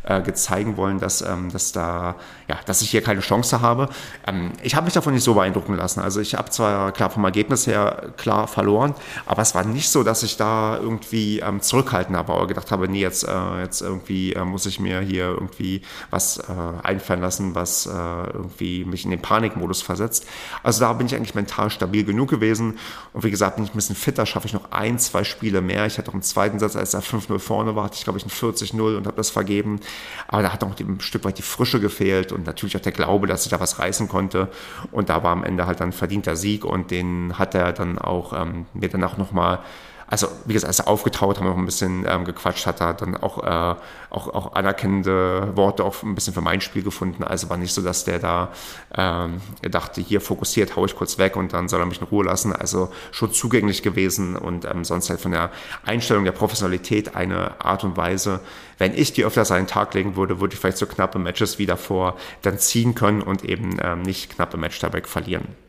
äh, 0.05 0.21
gezeigen 0.21 0.77
wollen, 0.77 0.99
dass, 0.99 1.21
ähm, 1.21 1.51
dass, 1.51 1.71
da, 1.71 2.15
ja, 2.47 2.59
dass 2.65 2.81
ich 2.81 2.91
hier 2.91 3.01
keine 3.01 3.21
Chance 3.21 3.61
habe. 3.61 3.89
Ähm, 4.27 4.51
ich 4.61 4.75
habe 4.75 4.85
mich 4.85 4.93
davon 4.93 5.13
nicht 5.13 5.23
so 5.23 5.33
beeindrucken 5.33 5.75
lassen. 5.75 5.99
Also 5.99 6.21
ich 6.21 6.35
habe 6.35 6.49
zwar 6.49 6.91
klar 6.91 7.09
vom 7.09 7.23
Ergebnis 7.23 7.67
her 7.67 8.13
klar 8.17 8.47
verloren, 8.47 8.93
aber 9.25 9.41
es 9.41 9.55
war 9.55 9.63
nicht 9.65 9.89
so, 9.89 10.03
dass 10.03 10.23
ich 10.23 10.37
da 10.37 10.77
irgendwie 10.77 11.39
ähm, 11.39 11.61
zurückhaltend 11.61 12.17
habe 12.17 12.33
oder 12.33 12.47
gedacht 12.47 12.71
habe, 12.71 12.87
nee, 12.87 13.01
jetzt, 13.01 13.27
äh, 13.27 13.61
jetzt 13.61 13.81
irgendwie 13.81 14.33
äh, 14.33 14.45
muss 14.45 14.65
ich 14.65 14.79
mir 14.79 15.01
hier 15.01 15.25
irgendwie 15.25 15.81
was 16.09 16.37
äh, 16.37 16.43
einfallen 16.83 17.21
lassen, 17.21 17.55
was 17.55 17.85
äh, 17.85 17.89
irgendwie 17.89 18.85
mich 18.85 19.05
in 19.05 19.11
den 19.11 19.21
Panikmodus 19.21 19.81
versetzt. 19.81 20.27
Also 20.63 20.81
da 20.81 20.93
bin 20.93 21.07
ich 21.07 21.15
eigentlich 21.15 21.35
mental 21.35 21.69
stabil 21.69 22.03
genug 22.03 22.29
gewesen. 22.29 22.77
Und 23.13 23.23
wie 23.23 23.31
gesagt, 23.31 23.55
bin 23.55 23.65
ich 23.65 23.71
ein 23.71 23.75
bisschen 23.75 23.95
fitter, 23.95 24.25
schaffe 24.25 24.47
ich 24.47 24.53
noch 24.53 24.71
ein, 24.71 24.99
zwei 24.99 25.23
Spiele 25.23 25.61
mehr. 25.61 25.85
Ich 25.85 25.97
hatte 25.97 26.09
auch 26.09 26.15
im 26.15 26.21
zweiten 26.21 26.59
Satz, 26.59 26.75
als 26.75 26.93
er 26.93 27.01
5-0 27.01 27.39
vorne 27.39 27.75
war, 27.75 27.85
hatte 27.85 27.95
ich 27.95 28.03
glaube 28.03 28.19
ich 28.19 28.25
ein 28.25 28.29
40-0 28.29 28.97
und 28.97 29.07
habe 29.07 29.17
das 29.17 29.29
vergeben. 29.29 29.79
Aber 30.27 30.41
da 30.41 30.51
hat 30.53 30.63
auch 30.63 30.79
ein 30.79 30.99
Stück 30.99 31.23
weit 31.23 31.37
die 31.37 31.43
Frische 31.43 31.79
gefehlt 31.79 32.31
und 32.31 32.45
natürlich 32.45 32.75
auch 32.75 32.81
der 32.81 32.91
Glaube, 32.91 33.27
dass 33.27 33.45
ich 33.45 33.51
da 33.51 33.59
was 33.59 33.79
reißen 33.79 34.07
konnte. 34.07 34.49
Und 34.91 35.09
da 35.09 35.23
war 35.23 35.31
am 35.31 35.43
Ende 35.43 35.67
halt 35.67 35.79
dann 35.79 35.91
verdienter 35.91 36.35
Sieg 36.35 36.65
und 36.65 36.91
den 36.91 37.37
hat 37.37 37.55
er 37.55 37.73
dann 37.73 37.97
auch 37.97 38.33
ähm, 38.33 38.65
mir 38.73 38.89
danach 38.89 39.17
nochmal 39.17 39.59
also 40.07 40.27
wie 40.45 40.53
gesagt, 40.53 40.67
als 40.67 40.79
er 40.79 40.87
aufgetaut, 40.87 41.37
haben 41.37 41.45
wir 41.45 41.51
noch 41.51 41.57
ein 41.57 41.65
bisschen 41.65 42.05
ähm, 42.07 42.25
gequatscht, 42.25 42.67
hat 42.67 42.79
er 42.79 42.93
dann 42.93 43.17
auch, 43.17 43.43
äh, 43.43 43.75
auch, 44.11 44.27
auch 44.27 44.53
anerkennende 44.53 45.55
Worte 45.55 45.83
auch 45.83 46.03
ein 46.03 46.13
bisschen 46.13 46.33
für 46.33 46.41
mein 46.41 46.61
Spiel 46.61 46.83
gefunden. 46.83 47.23
Also 47.23 47.49
war 47.49 47.57
nicht 47.57 47.73
so, 47.73 47.81
dass 47.81 48.03
der 48.03 48.19
da 48.19 48.49
ähm, 48.95 49.41
dachte, 49.61 50.01
hier 50.01 50.21
fokussiert, 50.21 50.75
hau 50.75 50.85
ich 50.85 50.95
kurz 50.95 51.17
weg 51.17 51.35
und 51.35 51.53
dann 51.53 51.67
soll 51.67 51.79
er 51.79 51.87
mich 51.87 52.01
in 52.01 52.07
Ruhe 52.07 52.23
lassen. 52.23 52.53
Also 52.53 52.91
schon 53.11 53.31
zugänglich 53.31 53.81
gewesen 53.81 54.35
und 54.35 54.65
ähm, 54.65 54.85
sonst 54.85 55.09
halt 55.09 55.21
von 55.21 55.31
der 55.31 55.49
Einstellung 55.85 56.23
der 56.23 56.33
Professionalität 56.33 57.15
eine 57.15 57.59
Art 57.63 57.83
und 57.83 57.97
Weise, 57.97 58.41
wenn 58.77 58.93
ich 58.93 59.13
die 59.13 59.25
öfters 59.25 59.51
an 59.51 59.57
den 59.57 59.67
Tag 59.67 59.93
legen 59.95 60.15
würde, 60.15 60.39
würde 60.39 60.53
ich 60.53 60.59
vielleicht 60.59 60.77
so 60.77 60.85
knappe 60.85 61.17
Matches 61.17 61.57
wie 61.57 61.65
davor 61.65 62.15
dann 62.43 62.59
ziehen 62.59 62.93
können 62.93 63.21
und 63.21 63.43
eben 63.43 63.77
ähm, 63.81 64.03
nicht 64.03 64.35
knappe 64.35 64.57
Match 64.57 64.79
dabei 64.79 65.01
verlieren. 65.01 65.64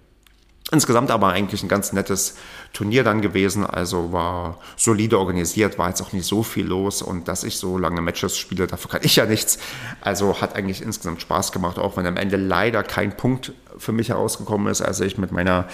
Insgesamt 0.73 1.13
aber 1.13 1.29
eigentlich 1.29 1.63
ein 1.63 1.69
ganz 1.69 1.93
nettes 1.93 2.35
Turnier 2.73 3.05
dann 3.05 3.23
gewesen, 3.23 3.65
also 3.65 4.13
war 4.13 4.59
solide 4.77 5.17
organisiert, 5.17 5.79
war 5.79 5.91
jetzt 5.91 6.03
auch 6.03 6.13
nicht 6.13 6.27
so 6.27 6.43
viel 6.43 6.67
los 6.67 7.03
und 7.03 7.29
dass 7.29 7.45
ich 7.45 7.59
so 7.59 7.79
lange 7.79 8.01
Matches 8.01 8.37
spiele, 8.37 8.67
dafür 8.67 8.91
kann 8.91 9.01
ich 9.05 9.15
ja 9.15 9.27
nichts. 9.27 9.59
Also 10.01 10.41
hat 10.41 10.57
eigentlich 10.57 10.83
insgesamt 10.83 11.21
Spaß 11.23 11.53
gemacht, 11.53 11.79
auch 11.79 11.97
wenn 11.97 12.05
am 12.05 12.17
Ende 12.17 12.37
leider 12.37 12.83
kein 12.83 13.17
Punkt 13.17 13.53
für 13.79 13.93
mich 13.93 14.09
herausgekommen 14.09 14.67
ist. 14.67 14.83
Also 14.83 15.05
ich 15.05 15.19
mit 15.19 15.31
meiner 15.31 15.69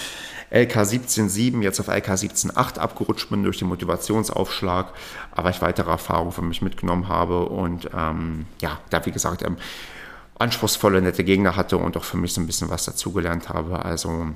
LK 0.50 0.76
17.7 0.76 1.62
jetzt 1.62 1.80
auf 1.80 1.88
LK 1.88 2.08
17.8 2.08 2.78
abgerutscht 2.78 3.30
bin 3.30 3.42
durch 3.44 3.58
den 3.58 3.68
Motivationsaufschlag, 3.68 4.92
aber 5.30 5.48
ich 5.48 5.62
weitere 5.62 5.90
Erfahrungen 5.90 6.32
für 6.32 6.42
mich 6.42 6.60
mitgenommen 6.60 7.08
habe 7.08 7.46
und 7.46 7.88
ähm, 7.96 8.44
ja, 8.60 8.78
da 8.90 9.06
wie 9.06 9.12
gesagt 9.12 9.42
ähm, 9.42 9.56
anspruchsvolle, 10.38 11.00
nette 11.00 11.24
Gegner 11.24 11.56
hatte 11.56 11.78
und 11.78 11.96
auch 11.96 12.04
für 12.04 12.18
mich 12.18 12.34
so 12.34 12.42
ein 12.42 12.46
bisschen 12.46 12.68
was 12.68 12.84
dazugelernt 12.84 13.48
habe. 13.48 13.82
Also 13.82 14.34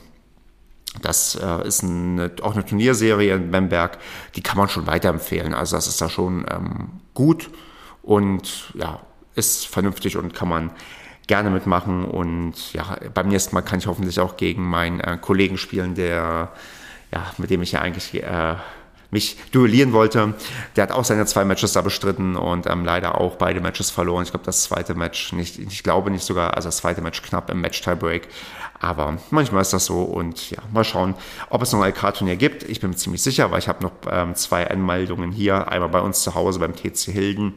das 1.03 1.35
äh, 1.37 1.67
ist 1.67 1.85
eine, 1.85 2.31
auch 2.43 2.55
eine 2.55 2.65
Turnierserie 2.65 3.35
in 3.35 3.51
Bamberg, 3.51 3.99
die 4.35 4.43
kann 4.43 4.59
man 4.59 4.69
schon 4.69 4.87
weiterempfehlen. 4.87 5.55
Also 5.55 5.77
das 5.77 5.87
ist 5.87 6.01
da 6.01 6.09
schon 6.09 6.47
ähm, 6.51 6.89
gut 7.15 7.51
und 8.03 8.73
ja, 8.75 9.01
ist 9.35 9.67
vernünftig 9.67 10.17
und 10.17 10.35
kann 10.35 10.49
man 10.49 10.71
gerne 11.27 11.51
mitmachen. 11.51 12.05
Und 12.05 12.73
ja, 12.73 12.99
beim 13.13 13.29
nächsten 13.29 13.55
Mal 13.55 13.63
kann 13.63 13.79
ich 13.79 13.87
hoffentlich 13.87 14.21
auch 14.21 14.37
gegen 14.37 14.63
meinen 14.63 15.01
äh, 15.01 15.19
Kollegen 15.21 15.59
spielen, 15.59 15.95
der 15.95 16.53
ja, 17.13 17.33
mit 17.39 17.51
dem 17.51 17.63
ich 17.63 17.73
ja 17.73 17.81
eigentlich 17.81 18.15
äh, 18.23 18.55
mich 19.11 19.37
duellieren 19.53 19.93
wollte. 19.93 20.35
Der 20.75 20.83
hat 20.83 20.93
auch 20.93 21.05
seine 21.05 21.27
zwei 21.27 21.45
Matches 21.45 21.73
da 21.73 21.83
bestritten 21.83 22.37
und 22.37 22.67
ähm, 22.67 22.85
leider 22.85 23.21
auch 23.21 23.37
beide 23.37 23.61
Matches 23.61 23.91
verloren. 23.91 24.25
Ich 24.25 24.31
glaube, 24.31 24.45
das 24.45 24.65
zweite 24.65 24.95
Match 24.95 25.33
nicht, 25.33 25.59
ich 25.59 25.83
glaube 25.83 26.11
nicht 26.11 26.25
sogar, 26.25 26.55
also 26.55 26.69
das 26.69 26.79
zweite 26.79 27.01
Match 27.01 27.23
knapp 27.23 27.51
im 27.51 27.61
Match-Tiebreak. 27.61 28.29
Aber 28.79 29.17
manchmal 29.31 29.63
ist 29.63 29.73
das 29.73 29.87
so 29.87 30.03
und 30.03 30.51
ja, 30.51 30.59
mal 30.73 30.85
schauen, 30.85 31.15
ob 31.49 31.63
es 31.63 31.73
noch 31.73 31.81
ein 31.81 31.93
LK-Turnier 31.93 32.37
gibt. 32.37 32.63
Ich 32.65 32.81
bin 32.81 32.91
mir 32.91 32.97
ziemlich 32.97 33.23
sicher, 33.23 33.51
weil 33.51 33.59
ich 33.59 33.69
habe 33.69 33.83
noch 33.83 33.93
ähm, 34.11 34.35
zwei 34.35 34.69
Anmeldungen 34.69 35.33
hier. 35.33 35.69
Einmal 35.69 35.89
bei 35.89 36.01
uns 36.01 36.23
zu 36.23 36.35
Hause 36.35 36.59
beim 36.59 36.75
TC 36.75 37.13
Hilden 37.13 37.55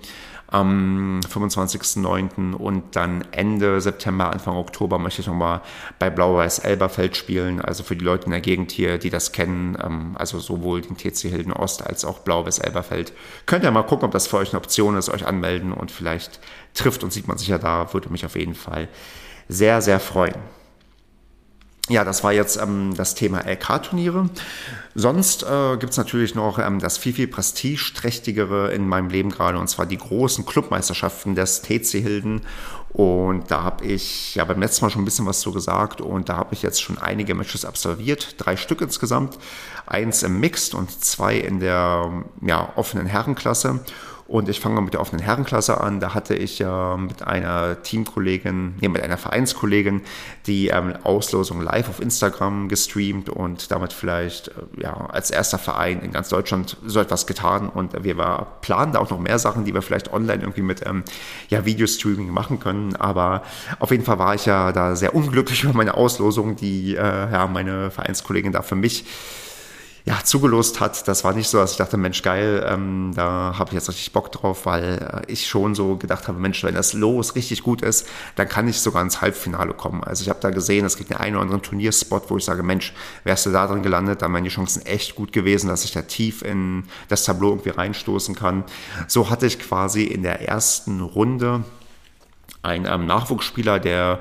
am 0.51 1.19
25.09. 1.21 2.53
und 2.53 2.95
dann 2.95 3.23
Ende 3.31 3.81
September, 3.81 4.31
Anfang 4.31 4.55
Oktober 4.55 4.97
möchte 4.97 5.21
ich 5.21 5.27
nochmal 5.27 5.61
bei 5.99 6.09
Blau-Weiß 6.09 6.59
Elberfeld 6.59 7.15
spielen. 7.15 7.61
Also 7.61 7.83
für 7.83 7.95
die 7.95 8.03
Leute 8.03 8.25
in 8.25 8.31
der 8.31 8.41
Gegend 8.41 8.71
hier, 8.71 8.97
die 8.97 9.09
das 9.09 9.31
kennen, 9.31 9.77
ähm, 9.83 10.15
also 10.17 10.39
sowohl 10.39 10.81
den 10.81 10.97
TC 10.97 11.29
Hilden 11.29 11.53
Ost 11.53 11.85
als 11.85 12.03
auch 12.03 12.19
Blau-Weiß 12.19 12.59
Elberfeld. 12.59 13.13
Könnt 13.45 13.63
ihr 13.63 13.71
mal 13.71 13.83
gucken, 13.83 14.05
ob 14.05 14.11
das 14.11 14.27
für 14.27 14.37
euch 14.37 14.49
eine 14.49 14.59
Option 14.59 14.97
ist, 14.97 15.09
euch 15.09 15.27
anmelden 15.27 15.71
und 15.71 15.91
vielleicht 15.91 16.39
trifft 16.73 17.03
und 17.03 17.13
sieht 17.13 17.27
man 17.27 17.37
sich 17.37 17.47
ja 17.47 17.57
da, 17.57 17.93
würde 17.93 18.09
mich 18.09 18.25
auf 18.25 18.35
jeden 18.35 18.55
Fall 18.55 18.87
sehr, 19.47 19.81
sehr 19.81 19.99
freuen. 19.99 20.35
Ja, 21.89 22.03
das 22.03 22.23
war 22.23 22.31
jetzt 22.31 22.57
ähm, 22.61 22.93
das 22.95 23.15
Thema 23.15 23.39
LK-Turniere. 23.39 24.29
Sonst 24.93 25.41
äh, 25.41 25.75
gibt 25.77 25.91
es 25.91 25.97
natürlich 25.97 26.35
noch 26.35 26.59
ähm, 26.59 26.79
das 26.79 26.99
viel, 26.99 27.13
viel 27.13 27.27
prestigeträchtigere 27.27 28.71
in 28.71 28.87
meinem 28.87 29.09
Leben 29.09 29.31
gerade, 29.31 29.57
und 29.57 29.69
zwar 29.69 29.87
die 29.87 29.97
großen 29.97 30.45
Clubmeisterschaften 30.45 31.33
des 31.33 31.63
TC 31.63 31.99
Hilden. 31.99 32.41
Und 32.89 33.49
da 33.49 33.63
habe 33.63 33.85
ich 33.85 34.35
ja 34.35 34.45
beim 34.45 34.59
letzten 34.59 34.85
Mal 34.85 34.91
schon 34.91 35.01
ein 35.01 35.05
bisschen 35.05 35.25
was 35.25 35.39
zu 35.39 35.51
gesagt 35.51 35.99
und 35.99 36.29
da 36.29 36.37
habe 36.37 36.53
ich 36.53 36.61
jetzt 36.61 36.81
schon 36.81 36.97
einige 36.97 37.35
Matches 37.35 37.65
absolviert, 37.65 38.35
drei 38.37 38.55
Stück 38.55 38.81
insgesamt, 38.81 39.37
eins 39.85 40.23
im 40.23 40.39
Mixed 40.39 40.73
und 40.73 41.03
zwei 41.03 41.37
in 41.37 41.59
der 41.59 42.23
ja, 42.41 42.73
offenen 42.75 43.05
Herrenklasse. 43.05 43.79
Und 44.29 44.47
ich 44.47 44.59
fange 44.59 44.75
mal 44.75 44.81
mit 44.81 44.93
der 44.93 45.01
offenen 45.01 45.23
Herrenklasse 45.23 45.81
an. 45.81 45.99
Da 45.99 46.13
hatte 46.13 46.35
ich 46.35 46.59
ja 46.59 46.97
mit 46.97 47.23
einer 47.23 47.81
Teamkollegin, 47.81 48.75
nee, 48.79 48.87
mit 48.87 49.01
einer 49.01 49.17
Vereinskollegin 49.17 50.01
die 50.45 50.67
ähm, 50.67 50.93
Auslosung 51.03 51.61
live 51.61 51.89
auf 51.89 51.99
Instagram 51.99 52.69
gestreamt 52.69 53.29
und 53.29 53.71
damit 53.71 53.91
vielleicht 53.91 54.49
äh, 54.49 54.83
ja, 54.83 54.93
als 55.07 55.31
erster 55.31 55.57
Verein 55.57 56.01
in 56.01 56.11
ganz 56.11 56.29
Deutschland 56.29 56.77
so 56.85 56.99
etwas 56.99 57.25
getan. 57.25 57.69
Und 57.69 58.03
wir 58.03 58.17
war, 58.17 58.59
planen 58.61 58.93
da 58.93 58.99
auch 58.99 59.09
noch 59.09 59.19
mehr 59.19 59.39
Sachen, 59.39 59.65
die 59.65 59.73
wir 59.73 59.81
vielleicht 59.81 60.13
online 60.13 60.43
irgendwie 60.43 60.61
mit 60.61 60.85
ähm, 60.85 61.03
ja, 61.47 61.65
Videostreaming 61.65 62.29
machen 62.29 62.59
können. 62.59 62.95
Aber 62.97 63.41
auf 63.79 63.89
jeden 63.89 64.03
Fall 64.03 64.19
war 64.19 64.35
ich 64.35 64.45
ja 64.45 64.71
da 64.71 64.95
sehr 64.95 65.15
unglücklich 65.15 65.63
über 65.63 65.73
meine 65.73 65.95
Auslosung, 65.95 66.55
die 66.55 66.95
äh, 66.95 67.31
ja, 67.31 67.47
meine 67.47 67.89
Vereinskollegin 67.89 68.51
da 68.51 68.61
für 68.61 68.75
mich 68.75 69.05
ja, 70.05 70.19
zugelost 70.23 70.79
hat. 70.79 71.07
Das 71.07 71.23
war 71.23 71.33
nicht 71.33 71.49
so, 71.49 71.57
dass 71.57 71.71
ich 71.71 71.77
dachte, 71.77 71.97
Mensch, 71.97 72.21
geil, 72.21 72.65
ähm, 72.67 73.11
da 73.15 73.55
habe 73.57 73.69
ich 73.69 73.73
jetzt 73.73 73.89
richtig 73.89 74.11
Bock 74.13 74.31
drauf, 74.31 74.65
weil 74.65 75.23
äh, 75.27 75.31
ich 75.31 75.47
schon 75.47 75.75
so 75.75 75.97
gedacht 75.97 76.27
habe, 76.27 76.39
Mensch, 76.39 76.63
wenn 76.63 76.75
das 76.75 76.93
Los 76.93 77.35
richtig 77.35 77.63
gut 77.63 77.81
ist, 77.81 78.07
dann 78.35 78.47
kann 78.47 78.67
ich 78.67 78.79
sogar 78.79 79.01
ins 79.01 79.21
Halbfinale 79.21 79.73
kommen. 79.73 80.03
Also 80.03 80.23
ich 80.23 80.29
habe 80.29 80.39
da 80.41 80.49
gesehen, 80.49 80.85
es 80.85 80.97
gibt 80.97 81.09
den 81.09 81.17
einen 81.17 81.35
oder 81.35 81.43
anderen 81.43 81.61
Turnierspot, 81.61 82.29
wo 82.29 82.37
ich 82.37 82.45
sage, 82.45 82.63
Mensch, 82.63 82.93
wärst 83.23 83.45
du 83.45 83.51
da 83.51 83.67
drin 83.67 83.83
gelandet, 83.83 84.21
dann 84.21 84.33
wären 84.33 84.43
die 84.43 84.49
Chancen 84.49 84.85
echt 84.85 85.15
gut 85.15 85.31
gewesen, 85.33 85.67
dass 85.67 85.85
ich 85.85 85.91
da 85.91 86.01
tief 86.01 86.41
in 86.41 86.85
das 87.07 87.25
Tableau 87.25 87.49
irgendwie 87.49 87.69
reinstoßen 87.69 88.35
kann. 88.35 88.63
So 89.07 89.29
hatte 89.29 89.45
ich 89.45 89.59
quasi 89.59 90.03
in 90.03 90.23
der 90.23 90.47
ersten 90.47 91.01
Runde 91.01 91.63
ein 92.61 92.85
ähm, 92.85 93.05
Nachwuchsspieler, 93.05 93.79
der 93.79 94.19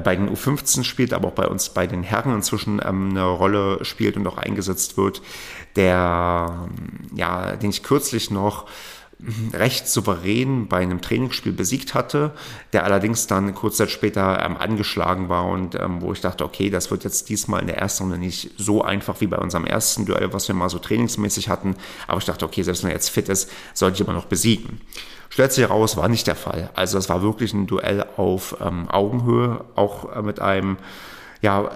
bei 0.00 0.16
den 0.16 0.34
U15 0.34 0.84
spielt, 0.84 1.12
aber 1.12 1.28
auch 1.28 1.34
bei 1.34 1.46
uns 1.46 1.68
bei 1.68 1.86
den 1.86 2.02
Herren 2.02 2.34
inzwischen 2.34 2.80
ähm, 2.84 3.10
eine 3.10 3.24
Rolle 3.24 3.84
spielt 3.84 4.16
und 4.16 4.26
auch 4.26 4.38
eingesetzt 4.38 4.96
wird, 4.96 5.22
der, 5.76 6.68
ähm, 6.68 7.16
ja, 7.16 7.56
den 7.56 7.70
ich 7.70 7.82
kürzlich 7.82 8.30
noch 8.30 8.66
recht 9.52 9.88
souverän 9.88 10.66
bei 10.66 10.78
einem 10.78 11.00
Trainingsspiel 11.00 11.52
besiegt 11.52 11.94
hatte, 11.94 12.32
der 12.72 12.84
allerdings 12.84 13.26
dann 13.26 13.54
kurz 13.54 13.76
Zeit 13.76 13.90
später 13.90 14.44
ähm, 14.44 14.56
angeschlagen 14.56 15.28
war 15.28 15.46
und 15.46 15.76
ähm, 15.76 16.00
wo 16.00 16.12
ich 16.12 16.20
dachte, 16.20 16.44
okay, 16.44 16.70
das 16.70 16.90
wird 16.90 17.04
jetzt 17.04 17.28
diesmal 17.28 17.60
in 17.60 17.68
der 17.68 17.78
ersten 17.78 18.04
Runde 18.04 18.18
nicht 18.18 18.50
so 18.56 18.82
einfach 18.82 19.20
wie 19.20 19.28
bei 19.28 19.38
unserem 19.38 19.64
ersten 19.64 20.06
Duell, 20.06 20.32
was 20.32 20.48
wir 20.48 20.54
mal 20.54 20.68
so 20.68 20.78
trainingsmäßig 20.78 21.48
hatten. 21.48 21.76
Aber 22.08 22.18
ich 22.18 22.24
dachte, 22.24 22.44
okay, 22.44 22.62
selbst 22.62 22.82
wenn 22.82 22.90
er 22.90 22.96
jetzt 22.96 23.10
fit 23.10 23.28
ist, 23.28 23.50
sollte 23.74 23.94
ich 23.94 24.00
immer 24.00 24.16
noch 24.16 24.26
besiegen. 24.26 24.80
Stellt 25.32 25.50
sich 25.50 25.66
heraus, 25.66 25.96
war 25.96 26.10
nicht 26.10 26.26
der 26.26 26.36
Fall. 26.36 26.68
Also 26.74 26.98
es 26.98 27.08
war 27.08 27.22
wirklich 27.22 27.54
ein 27.54 27.66
Duell 27.66 28.04
auf 28.18 28.54
ähm, 28.60 28.90
Augenhöhe, 28.90 29.64
auch 29.76 30.14
äh, 30.14 30.20
mit 30.20 30.40
einem 30.40 30.76
ja, 31.40 31.70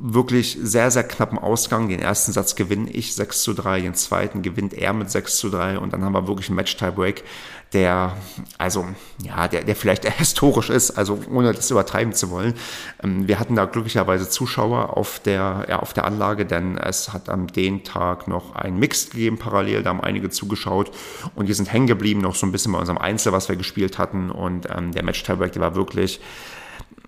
wirklich 0.00 0.56
sehr, 0.62 0.92
sehr 0.92 1.02
knappen 1.02 1.36
Ausgang. 1.36 1.88
Den 1.88 1.98
ersten 1.98 2.30
Satz 2.30 2.54
gewinne 2.54 2.88
ich 2.88 3.16
6 3.16 3.42
zu 3.42 3.52
3, 3.52 3.80
den 3.80 3.94
zweiten 3.94 4.42
gewinnt 4.42 4.74
er 4.74 4.92
mit 4.92 5.10
6 5.10 5.38
zu 5.38 5.50
3 5.50 5.80
und 5.80 5.92
dann 5.92 6.04
haben 6.04 6.12
wir 6.12 6.28
wirklich 6.28 6.50
einen 6.50 6.56
Match-Tiebreak, 6.56 7.24
der, 7.72 8.16
also, 8.58 8.86
ja, 9.22 9.46
der, 9.48 9.62
der 9.62 9.76
vielleicht 9.76 10.04
historisch 10.18 10.70
ist, 10.70 10.92
also 10.92 11.20
ohne 11.30 11.52
das 11.52 11.70
übertreiben 11.70 12.12
zu 12.12 12.30
wollen. 12.30 12.54
Ähm, 13.02 13.28
wir 13.28 13.38
hatten 13.38 13.54
da 13.56 13.64
glücklicherweise 13.64 14.28
Zuschauer 14.28 14.96
auf 14.96 15.20
der, 15.20 15.66
ja, 15.68 15.78
auf 15.78 15.92
der 15.92 16.04
Anlage, 16.04 16.46
denn 16.46 16.78
es 16.78 17.12
hat 17.12 17.28
am 17.28 17.46
den 17.46 17.84
Tag 17.84 18.28
noch 18.28 18.54
ein 18.54 18.78
Mix 18.78 19.10
gegeben 19.10 19.38
parallel, 19.38 19.82
da 19.82 19.90
haben 19.90 20.00
einige 20.00 20.30
zugeschaut 20.30 20.90
und 21.34 21.48
die 21.48 21.54
sind 21.54 21.72
hängen 21.72 21.86
geblieben, 21.86 22.20
noch 22.20 22.34
so 22.34 22.46
ein 22.46 22.52
bisschen 22.52 22.72
bei 22.72 22.78
unserem 22.78 22.98
Einzel, 22.98 23.32
was 23.32 23.48
wir 23.48 23.56
gespielt 23.56 23.98
hatten 23.98 24.30
und 24.30 24.68
ähm, 24.74 24.92
der 24.92 25.04
Match-Tiebreak, 25.04 25.52
der 25.52 25.62
war 25.62 25.74
wirklich 25.74 26.20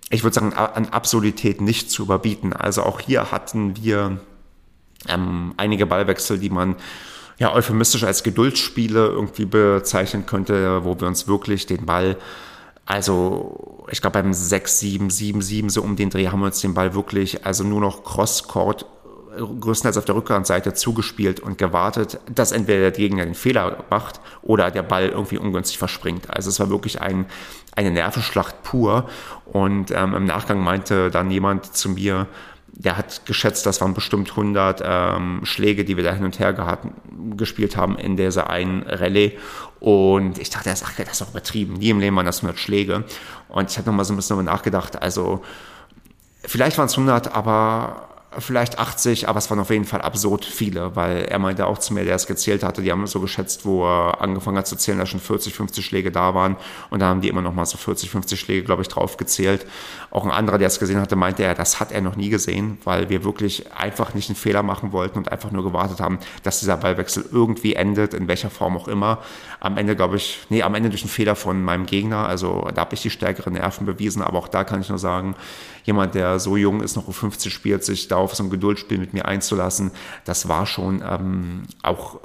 ich 0.09 0.23
würde 0.23 0.35
sagen, 0.35 0.53
an 0.53 0.89
Absurdität 0.89 1.59
nicht 1.59 1.89
zu 1.89 2.03
überbieten. 2.03 2.53
Also 2.53 2.83
auch 2.83 2.99
hier 2.99 3.31
hatten 3.31 3.75
wir 3.77 4.19
ähm, 5.07 5.53
einige 5.57 5.85
Ballwechsel, 5.85 6.37
die 6.37 6.51
man 6.51 6.75
ja 7.37 7.53
euphemistisch 7.53 8.03
als 8.03 8.23
Geduldsspiele 8.23 9.07
irgendwie 9.07 9.45
bezeichnen 9.45 10.25
könnte, 10.25 10.83
wo 10.83 10.99
wir 10.99 11.07
uns 11.07 11.27
wirklich 11.27 11.65
den 11.65 11.85
Ball, 11.85 12.17
also 12.85 13.85
ich 13.91 14.01
glaube 14.01 14.21
beim 14.21 14.33
6, 14.33 14.79
7, 14.79 15.09
7, 15.09 15.41
7 15.41 15.69
so 15.69 15.81
um 15.81 15.95
den 15.95 16.09
Dreh 16.09 16.27
haben 16.27 16.39
wir 16.39 16.47
uns 16.47 16.61
den 16.61 16.73
Ball 16.73 16.93
wirklich, 16.93 17.45
also 17.45 17.63
nur 17.63 17.81
noch 17.81 18.03
Cross-Court 18.03 18.85
größtenteils 19.37 19.97
auf 19.97 20.05
der 20.05 20.15
Rückhandseite 20.15 20.73
zugespielt 20.73 21.39
und 21.39 21.57
gewartet, 21.57 22.19
dass 22.33 22.51
entweder 22.51 22.81
der 22.81 22.91
Gegner 22.91 23.25
den 23.25 23.35
Fehler 23.35 23.83
macht 23.89 24.19
oder 24.41 24.71
der 24.71 24.83
Ball 24.83 25.09
irgendwie 25.09 25.37
ungünstig 25.37 25.77
verspringt. 25.77 26.29
Also 26.29 26.49
es 26.49 26.59
war 26.59 26.69
wirklich 26.69 27.01
ein, 27.01 27.25
eine 27.75 27.91
Nervenschlacht 27.91 28.63
pur. 28.63 29.09
Und 29.45 29.91
ähm, 29.91 30.13
im 30.13 30.25
Nachgang 30.25 30.63
meinte 30.63 31.09
dann 31.09 31.31
jemand 31.31 31.75
zu 31.75 31.89
mir, 31.89 32.27
der 32.75 32.97
hat 32.97 33.25
geschätzt, 33.25 33.65
das 33.65 33.81
waren 33.81 33.93
bestimmt 33.93 34.31
100 34.31 34.81
ähm, 34.83 35.41
Schläge, 35.43 35.85
die 35.85 35.95
wir 35.95 36.03
da 36.03 36.13
hin 36.13 36.25
und 36.25 36.39
her 36.39 36.53
gehabt, 36.53 36.87
gespielt 37.37 37.77
haben 37.77 37.97
in 37.97 38.17
dieser 38.17 38.49
einen 38.49 38.83
Rallye. 38.83 39.37
Und 39.79 40.39
ich 40.39 40.49
dachte 40.49 40.69
erst, 40.69 40.83
ach, 40.85 40.93
das 40.95 41.11
ist 41.11 41.21
doch 41.21 41.29
übertrieben. 41.29 41.73
Nie 41.75 41.89
im 41.89 41.99
Leben 41.99 42.15
waren 42.15 42.25
das 42.25 42.37
100 42.37 42.59
Schläge. 42.59 43.03
Und 43.47 43.69
ich 43.69 43.77
habe 43.77 43.87
nochmal 43.89 44.05
so 44.05 44.13
ein 44.13 44.15
bisschen 44.15 44.37
darüber 44.37 44.51
nachgedacht. 44.51 45.01
Also, 45.01 45.43
vielleicht 46.41 46.77
waren 46.77 46.87
es 46.87 46.93
100, 46.93 47.35
aber 47.35 48.09
vielleicht 48.39 48.79
80, 48.79 49.27
aber 49.29 49.39
es 49.39 49.49
waren 49.49 49.59
auf 49.59 49.69
jeden 49.69 49.85
Fall 49.85 50.01
absurd 50.01 50.45
viele, 50.45 50.95
weil 50.95 51.25
er 51.25 51.39
meinte 51.39 51.65
auch 51.67 51.77
zu 51.77 51.93
mir, 51.93 52.03
der 52.05 52.15
es 52.15 52.27
gezählt 52.27 52.63
hatte, 52.63 52.81
die 52.81 52.91
haben 52.91 53.05
so 53.07 53.19
geschätzt, 53.19 53.65
wo 53.65 53.85
er 53.85 54.21
angefangen 54.21 54.57
hat 54.57 54.67
zu 54.67 54.75
zählen, 54.75 54.97
dass 54.97 55.09
schon 55.09 55.19
40, 55.19 55.53
50 55.53 55.85
Schläge 55.85 56.11
da 56.11 56.33
waren 56.35 56.57
und 56.89 56.99
da 56.99 57.07
haben 57.07 57.21
die 57.21 57.29
immer 57.29 57.41
noch 57.41 57.53
mal 57.53 57.65
so 57.65 57.77
40, 57.77 58.09
50 58.09 58.39
Schläge, 58.39 58.63
glaube 58.63 58.81
ich, 58.81 58.87
drauf 58.87 59.17
gezählt. 59.17 59.65
Auch 60.11 60.25
ein 60.25 60.31
anderer, 60.31 60.57
der 60.57 60.67
es 60.67 60.79
gesehen 60.79 60.99
hatte, 60.99 61.15
meinte 61.15 61.43
er, 61.43 61.55
das 61.55 61.79
hat 61.79 61.91
er 61.91 62.01
noch 62.01 62.15
nie 62.15 62.29
gesehen, 62.29 62.77
weil 62.83 63.09
wir 63.09 63.23
wirklich 63.23 63.71
einfach 63.73 64.13
nicht 64.13 64.29
einen 64.29 64.35
Fehler 64.35 64.63
machen 64.63 64.91
wollten 64.91 65.17
und 65.17 65.31
einfach 65.31 65.51
nur 65.51 65.63
gewartet 65.63 65.99
haben, 65.99 66.19
dass 66.43 66.59
dieser 66.59 66.77
Ballwechsel 66.77 67.25
irgendwie 67.31 67.75
endet, 67.75 68.13
in 68.13 68.27
welcher 68.27 68.49
Form 68.49 68.77
auch 68.77 68.87
immer. 68.87 69.19
Am 69.59 69.77
Ende, 69.77 69.95
glaube 69.95 70.17
ich, 70.17 70.39
nee, 70.49 70.63
am 70.63 70.75
Ende 70.75 70.89
durch 70.89 71.03
einen 71.03 71.09
Fehler 71.09 71.35
von 71.35 71.63
meinem 71.63 71.85
Gegner, 71.85 72.27
also 72.27 72.69
da 72.73 72.81
habe 72.81 72.95
ich 72.95 73.01
die 73.01 73.09
stärkeren 73.09 73.53
Nerven 73.53 73.85
bewiesen, 73.85 74.21
aber 74.21 74.39
auch 74.39 74.47
da 74.47 74.63
kann 74.63 74.81
ich 74.81 74.89
nur 74.89 74.99
sagen, 74.99 75.35
jemand, 75.83 76.15
der 76.15 76.39
so 76.39 76.57
jung 76.57 76.81
ist, 76.81 76.95
noch 76.95 77.07
U50 77.07 77.49
spielt, 77.49 77.83
sich 77.83 78.07
da 78.07 78.17
auf 78.23 78.35
so 78.35 78.43
ein 78.43 78.49
Geduldsspiel 78.49 78.97
mit 78.97 79.13
mir 79.13 79.25
einzulassen, 79.25 79.91
das 80.25 80.47
war 80.47 80.65
schon 80.65 81.03
ähm, 81.07 81.63
auch, 81.81 82.19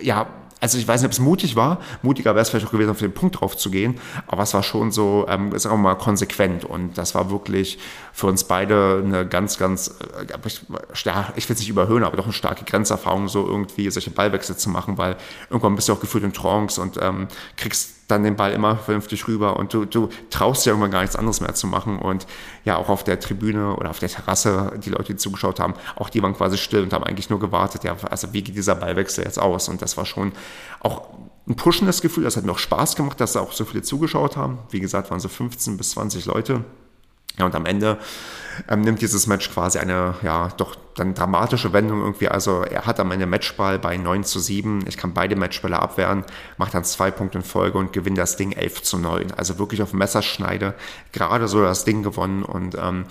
ja, 0.00 0.26
also 0.64 0.78
ich 0.78 0.88
weiß 0.88 1.02
nicht, 1.02 1.08
ob 1.08 1.12
es 1.12 1.18
mutig 1.18 1.56
war. 1.56 1.78
Mutiger 2.00 2.34
wäre 2.34 2.40
es 2.40 2.48
vielleicht 2.48 2.66
auch 2.66 2.70
gewesen, 2.70 2.88
auf 2.88 2.98
den 2.98 3.12
Punkt 3.12 3.38
drauf 3.38 3.54
zu 3.54 3.70
gehen. 3.70 4.00
Aber 4.26 4.44
es 4.44 4.54
war 4.54 4.62
schon 4.62 4.92
so, 4.92 5.26
ähm, 5.28 5.56
sagen 5.58 5.74
wir 5.74 5.82
mal, 5.82 5.94
konsequent. 5.94 6.64
Und 6.64 6.96
das 6.96 7.14
war 7.14 7.30
wirklich 7.30 7.78
für 8.14 8.28
uns 8.28 8.44
beide 8.44 9.02
eine 9.04 9.26
ganz, 9.26 9.58
ganz, 9.58 9.88
äh, 9.88 10.38
ich, 10.46 10.62
will 10.70 11.54
es 11.54 11.58
nicht 11.58 11.68
überhöhen, 11.68 12.02
aber 12.02 12.16
doch 12.16 12.24
eine 12.24 12.32
starke 12.32 12.64
Grenzerfahrung, 12.64 13.28
so 13.28 13.46
irgendwie 13.46 13.90
solche 13.90 14.10
Ballwechsel 14.10 14.56
zu 14.56 14.70
machen, 14.70 14.96
weil 14.96 15.16
irgendwann 15.50 15.76
bist 15.76 15.90
du 15.90 15.92
auch 15.92 16.00
gefühlt 16.00 16.24
in 16.24 16.32
Trance 16.32 16.80
und 16.80 16.96
ähm, 16.98 17.28
kriegst 17.58 18.03
dann 18.08 18.22
den 18.22 18.36
Ball 18.36 18.52
immer 18.52 18.76
vernünftig 18.76 19.26
rüber 19.28 19.56
und 19.56 19.72
du, 19.72 19.84
du 19.84 20.08
traust 20.30 20.64
dir 20.64 20.70
irgendwann 20.70 20.90
gar 20.90 21.00
nichts 21.00 21.16
anderes 21.16 21.40
mehr 21.40 21.54
zu 21.54 21.66
machen. 21.66 21.98
Und 21.98 22.26
ja, 22.64 22.76
auch 22.76 22.88
auf 22.88 23.04
der 23.04 23.18
Tribüne 23.20 23.76
oder 23.76 23.90
auf 23.90 23.98
der 23.98 24.08
Terrasse, 24.08 24.72
die 24.84 24.90
Leute, 24.90 25.14
die 25.14 25.16
zugeschaut 25.16 25.60
haben, 25.60 25.74
auch 25.96 26.10
die 26.10 26.22
waren 26.22 26.34
quasi 26.34 26.58
still 26.58 26.82
und 26.82 26.92
haben 26.92 27.04
eigentlich 27.04 27.30
nur 27.30 27.40
gewartet, 27.40 27.84
ja, 27.84 27.96
also 28.10 28.32
wie 28.32 28.42
geht 28.42 28.56
dieser 28.56 28.74
Ballwechsel 28.74 29.24
jetzt 29.24 29.38
aus? 29.38 29.68
Und 29.68 29.82
das 29.82 29.96
war 29.96 30.04
schon 30.04 30.32
auch 30.80 31.08
ein 31.46 31.56
pushendes 31.56 32.00
Gefühl. 32.00 32.24
Das 32.24 32.36
hat 32.36 32.44
mir 32.44 32.52
auch 32.52 32.58
Spaß 32.58 32.96
gemacht, 32.96 33.20
dass 33.20 33.32
da 33.32 33.40
auch 33.40 33.52
so 33.52 33.64
viele 33.64 33.82
zugeschaut 33.82 34.36
haben. 34.36 34.58
Wie 34.70 34.80
gesagt, 34.80 35.10
waren 35.10 35.20
so 35.20 35.28
15 35.28 35.76
bis 35.76 35.90
20 35.90 36.26
Leute. 36.26 36.64
Ja, 37.38 37.46
und 37.46 37.54
am 37.54 37.66
Ende 37.66 37.98
ähm, 38.68 38.82
nimmt 38.82 39.02
dieses 39.02 39.26
Match 39.26 39.50
quasi 39.50 39.78
eine, 39.78 40.14
ja, 40.22 40.48
doch 40.56 40.76
dann 40.94 41.14
dramatische 41.14 41.72
Wendung 41.72 42.00
irgendwie. 42.00 42.28
Also 42.28 42.62
er 42.62 42.86
hat 42.86 43.00
am 43.00 43.10
Ende 43.10 43.26
Matchball 43.26 43.78
bei 43.78 43.96
9 43.96 44.22
zu 44.22 44.38
7. 44.38 44.84
Ich 44.86 44.96
kann 44.96 45.12
beide 45.12 45.34
Matchbälle 45.34 45.78
abwehren, 45.80 46.24
macht 46.56 46.74
dann 46.74 46.84
zwei 46.84 47.10
Punkte 47.10 47.38
in 47.38 47.44
Folge 47.44 47.78
und 47.78 47.92
gewinnt 47.92 48.18
das 48.18 48.36
Ding 48.36 48.52
11 48.52 48.82
zu 48.82 48.98
9. 48.98 49.32
Also 49.32 49.58
wirklich 49.58 49.82
auf 49.82 49.92
Messerschneide 49.92 50.74
gerade 51.12 51.48
so 51.48 51.62
das 51.62 51.84
Ding 51.84 52.04
gewonnen 52.04 52.44
und 52.44 52.76
ähm, 52.80 53.04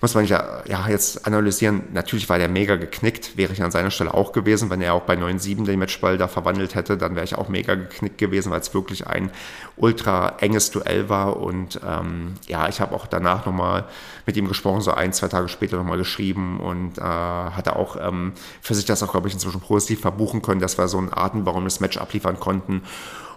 muss 0.00 0.14
man 0.14 0.26
ja, 0.26 0.62
ja 0.66 0.88
jetzt 0.88 1.26
analysieren. 1.26 1.84
Natürlich 1.92 2.28
war 2.28 2.38
der 2.38 2.48
mega 2.48 2.76
geknickt, 2.76 3.36
wäre 3.36 3.52
ich 3.52 3.62
an 3.62 3.70
seiner 3.70 3.90
Stelle 3.90 4.12
auch 4.12 4.32
gewesen. 4.32 4.70
Wenn 4.70 4.82
er 4.82 4.94
auch 4.94 5.02
bei 5.02 5.14
9-7 5.14 5.64
den 5.64 5.78
Matchball 5.78 6.18
da 6.18 6.28
verwandelt 6.28 6.74
hätte, 6.74 6.96
dann 6.96 7.14
wäre 7.14 7.24
ich 7.24 7.36
auch 7.36 7.48
mega 7.48 7.74
geknickt 7.74 8.18
gewesen, 8.18 8.50
weil 8.50 8.60
es 8.60 8.74
wirklich 8.74 9.06
ein 9.06 9.30
ultra 9.76 10.36
enges 10.40 10.70
Duell 10.70 11.08
war. 11.08 11.36
Und 11.36 11.80
ähm, 11.86 12.34
ja, 12.46 12.68
ich 12.68 12.80
habe 12.80 12.94
auch 12.94 13.06
danach 13.06 13.46
nochmal 13.46 13.84
mit 14.26 14.36
ihm 14.36 14.48
gesprochen, 14.48 14.80
so 14.80 14.92
ein, 14.92 15.12
zwei 15.12 15.28
Tage 15.28 15.48
später 15.48 15.76
nochmal 15.76 15.98
geschrieben 15.98 16.60
und 16.60 16.98
äh, 16.98 17.02
hatte 17.02 17.76
auch 17.76 17.96
ähm, 18.00 18.32
für 18.60 18.74
sich 18.74 18.84
das 18.84 19.02
auch, 19.02 19.12
glaube 19.12 19.28
ich, 19.28 19.34
inzwischen 19.34 19.60
positiv 19.60 20.00
verbuchen 20.00 20.42
können, 20.42 20.60
dass 20.60 20.78
wir 20.78 20.88
so 20.88 20.98
ein 20.98 21.12
atembauendes 21.12 21.80
Match 21.80 21.96
abliefern 21.96 22.38
konnten. 22.38 22.82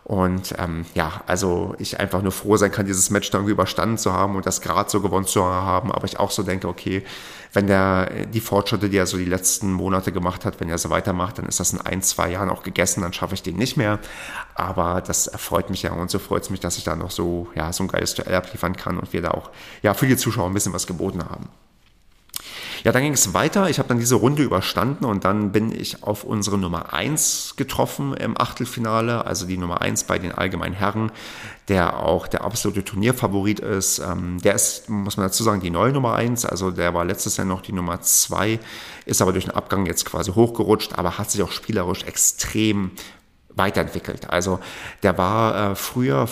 Und 0.09 0.55
ähm, 0.57 0.87
ja, 0.95 1.21
also 1.27 1.75
ich 1.77 1.99
einfach 1.99 2.23
nur 2.23 2.31
froh 2.31 2.57
sein 2.57 2.71
kann, 2.71 2.87
dieses 2.87 3.11
Match 3.11 3.29
dann 3.29 3.45
überstanden 3.45 3.99
zu 3.99 4.11
haben 4.11 4.35
und 4.35 4.47
das 4.47 4.59
gerade 4.59 4.89
so 4.89 5.01
gewonnen 5.01 5.27
zu 5.27 5.45
haben. 5.45 5.91
Aber 5.91 6.05
ich 6.05 6.19
auch 6.19 6.31
so 6.31 6.41
denke, 6.41 6.67
okay, 6.67 7.03
wenn 7.53 7.67
der 7.67 8.25
die 8.25 8.39
Fortschritte, 8.39 8.89
die 8.89 8.97
er 8.97 9.05
so 9.05 9.17
die 9.17 9.25
letzten 9.25 9.71
Monate 9.71 10.11
gemacht 10.11 10.45
hat, 10.45 10.59
wenn 10.59 10.67
er 10.67 10.79
so 10.79 10.89
weitermacht, 10.89 11.37
dann 11.37 11.45
ist 11.45 11.59
das 11.59 11.73
in 11.73 11.81
ein, 11.81 12.01
zwei 12.01 12.31
Jahren 12.31 12.49
auch 12.49 12.63
gegessen, 12.63 13.03
dann 13.03 13.13
schaffe 13.13 13.35
ich 13.35 13.43
den 13.43 13.57
nicht 13.57 13.77
mehr. 13.77 13.99
Aber 14.55 15.01
das 15.01 15.27
erfreut 15.27 15.69
mich 15.69 15.83
ja 15.83 15.93
und 15.93 16.09
so 16.09 16.17
freut 16.17 16.41
es 16.41 16.49
mich, 16.49 16.59
dass 16.59 16.79
ich 16.79 16.83
da 16.83 16.95
noch 16.95 17.11
so, 17.11 17.47
ja, 17.53 17.71
so 17.71 17.83
ein 17.83 17.87
geiles 17.87 18.15
Duell 18.15 18.33
abliefern 18.33 18.75
kann 18.75 18.97
und 18.97 19.13
wir 19.13 19.21
da 19.21 19.29
auch 19.29 19.51
ja, 19.83 19.93
für 19.93 20.07
die 20.07 20.17
Zuschauer 20.17 20.47
ein 20.47 20.55
bisschen 20.55 20.73
was 20.73 20.87
geboten 20.87 21.23
haben. 21.29 21.49
Ja, 22.83 22.91
dann 22.91 23.03
ging 23.03 23.13
es 23.13 23.33
weiter. 23.33 23.69
Ich 23.69 23.77
habe 23.79 23.89
dann 23.89 23.99
diese 23.99 24.15
Runde 24.15 24.43
überstanden 24.43 25.05
und 25.05 25.25
dann 25.25 25.51
bin 25.51 25.71
ich 25.71 26.03
auf 26.03 26.23
unsere 26.23 26.57
Nummer 26.57 26.93
1 26.93 27.55
getroffen 27.57 28.13
im 28.13 28.39
Achtelfinale, 28.39 29.25
also 29.25 29.45
die 29.45 29.57
Nummer 29.57 29.81
1 29.81 30.05
bei 30.05 30.17
den 30.17 30.31
allgemeinen 30.31 30.75
Herren, 30.75 31.11
der 31.67 31.99
auch 31.99 32.27
der 32.27 32.43
absolute 32.43 32.85
Turnierfavorit 32.85 33.59
ist. 33.59 33.99
Ähm, 33.99 34.37
der 34.41 34.55
ist, 34.55 34.89
muss 34.89 35.17
man 35.17 35.25
dazu 35.25 35.43
sagen, 35.43 35.59
die 35.59 35.69
neue 35.69 35.91
Nummer 35.91 36.15
1, 36.15 36.45
also 36.45 36.71
der 36.71 36.93
war 36.93 37.03
letztes 37.03 37.37
Jahr 37.37 37.45
noch 37.45 37.61
die 37.61 37.73
Nummer 37.73 38.01
2, 38.01 38.59
ist 39.05 39.21
aber 39.21 39.33
durch 39.33 39.45
den 39.45 39.55
Abgang 39.55 39.85
jetzt 39.85 40.05
quasi 40.05 40.31
hochgerutscht, 40.31 40.97
aber 40.97 41.17
hat 41.17 41.29
sich 41.31 41.43
auch 41.43 41.51
spielerisch 41.51 42.03
extrem 42.03 42.91
weiterentwickelt. 43.49 44.29
Also 44.29 44.59
der 45.03 45.17
war 45.17 45.71
äh, 45.71 45.75
früher 45.75 46.27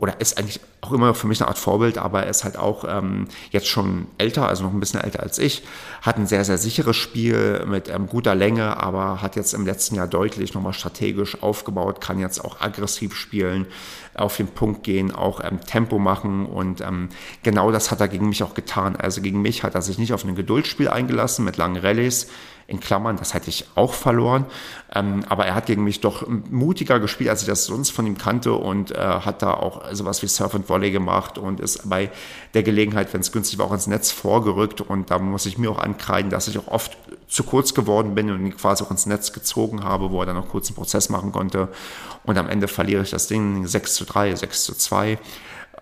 oder 0.00 0.18
ist 0.18 0.38
eigentlich 0.38 0.60
auch 0.80 0.92
immer 0.92 1.14
für 1.14 1.26
mich 1.26 1.42
eine 1.42 1.48
Art 1.48 1.58
Vorbild, 1.58 1.98
aber 1.98 2.22
er 2.22 2.30
ist 2.30 2.42
halt 2.42 2.56
auch 2.56 2.84
ähm, 2.88 3.28
jetzt 3.50 3.68
schon 3.68 4.06
älter, 4.16 4.48
also 4.48 4.64
noch 4.64 4.72
ein 4.72 4.80
bisschen 4.80 4.98
älter 4.98 5.20
als 5.20 5.38
ich, 5.38 5.62
hat 6.00 6.16
ein 6.16 6.26
sehr, 6.26 6.42
sehr 6.46 6.56
sicheres 6.56 6.96
Spiel 6.96 7.66
mit 7.66 7.90
ähm, 7.90 8.06
guter 8.06 8.34
Länge, 8.34 8.78
aber 8.78 9.20
hat 9.20 9.36
jetzt 9.36 9.52
im 9.52 9.66
letzten 9.66 9.96
Jahr 9.96 10.06
deutlich 10.06 10.54
nochmal 10.54 10.72
strategisch 10.72 11.42
aufgebaut, 11.42 12.00
kann 12.00 12.18
jetzt 12.18 12.42
auch 12.42 12.62
aggressiv 12.62 13.14
spielen, 13.14 13.66
auf 14.14 14.38
den 14.38 14.48
Punkt 14.48 14.84
gehen, 14.84 15.14
auch 15.14 15.44
ähm, 15.44 15.60
Tempo 15.60 15.98
machen 15.98 16.46
und 16.46 16.80
ähm, 16.80 17.10
genau 17.42 17.70
das 17.70 17.90
hat 17.90 18.00
er 18.00 18.08
gegen 18.08 18.30
mich 18.30 18.42
auch 18.42 18.54
getan. 18.54 18.96
Also 18.96 19.20
gegen 19.20 19.42
mich 19.42 19.64
hat 19.64 19.74
er 19.74 19.82
sich 19.82 19.98
nicht 19.98 20.14
auf 20.14 20.24
ein 20.24 20.34
Geduldsspiel 20.34 20.88
eingelassen 20.88 21.44
mit 21.44 21.58
langen 21.58 21.76
Rallyes, 21.76 22.28
in 22.70 22.80
Klammern, 22.80 23.16
das 23.16 23.34
hätte 23.34 23.50
ich 23.50 23.66
auch 23.74 23.92
verloren. 23.92 24.46
Ähm, 24.94 25.24
aber 25.28 25.46
er 25.46 25.54
hat 25.54 25.66
gegen 25.66 25.84
mich 25.84 26.00
doch 26.00 26.26
mutiger 26.28 27.00
gespielt, 27.00 27.30
als 27.30 27.42
ich 27.42 27.48
das 27.48 27.66
sonst 27.66 27.90
von 27.90 28.06
ihm 28.06 28.16
kannte 28.16 28.52
und 28.52 28.92
äh, 28.92 28.96
hat 28.96 29.42
da 29.42 29.54
auch 29.54 29.82
sowas 29.92 30.22
wie 30.22 30.28
Surf 30.28 30.54
and 30.54 30.68
Volley 30.68 30.90
gemacht 30.90 31.36
und 31.36 31.60
ist 31.60 31.88
bei 31.88 32.10
der 32.54 32.62
Gelegenheit, 32.62 33.12
wenn 33.12 33.20
es 33.20 33.32
günstig 33.32 33.58
war, 33.58 33.66
auch 33.66 33.72
ins 33.72 33.86
Netz 33.86 34.10
vorgerückt. 34.10 34.80
Und 34.80 35.10
da 35.10 35.18
muss 35.18 35.46
ich 35.46 35.58
mir 35.58 35.70
auch 35.70 35.78
ankreiden, 35.78 36.30
dass 36.30 36.48
ich 36.48 36.58
auch 36.58 36.68
oft 36.68 36.96
zu 37.28 37.44
kurz 37.44 37.74
geworden 37.74 38.14
bin 38.14 38.30
und 38.30 38.44
ihn 38.44 38.56
quasi 38.56 38.84
auch 38.84 38.90
ins 38.90 39.06
Netz 39.06 39.32
gezogen 39.32 39.84
habe, 39.84 40.10
wo 40.10 40.20
er 40.20 40.26
dann 40.26 40.36
noch 40.36 40.48
kurz 40.48 40.68
einen 40.68 40.76
Prozess 40.76 41.08
machen 41.08 41.32
konnte. 41.32 41.68
Und 42.24 42.38
am 42.38 42.48
Ende 42.48 42.68
verliere 42.68 43.02
ich 43.02 43.10
das 43.10 43.26
Ding 43.26 43.66
6 43.66 43.94
zu 43.94 44.04
3, 44.04 44.34
6 44.36 44.64
zu 44.64 44.74
2 44.74 45.18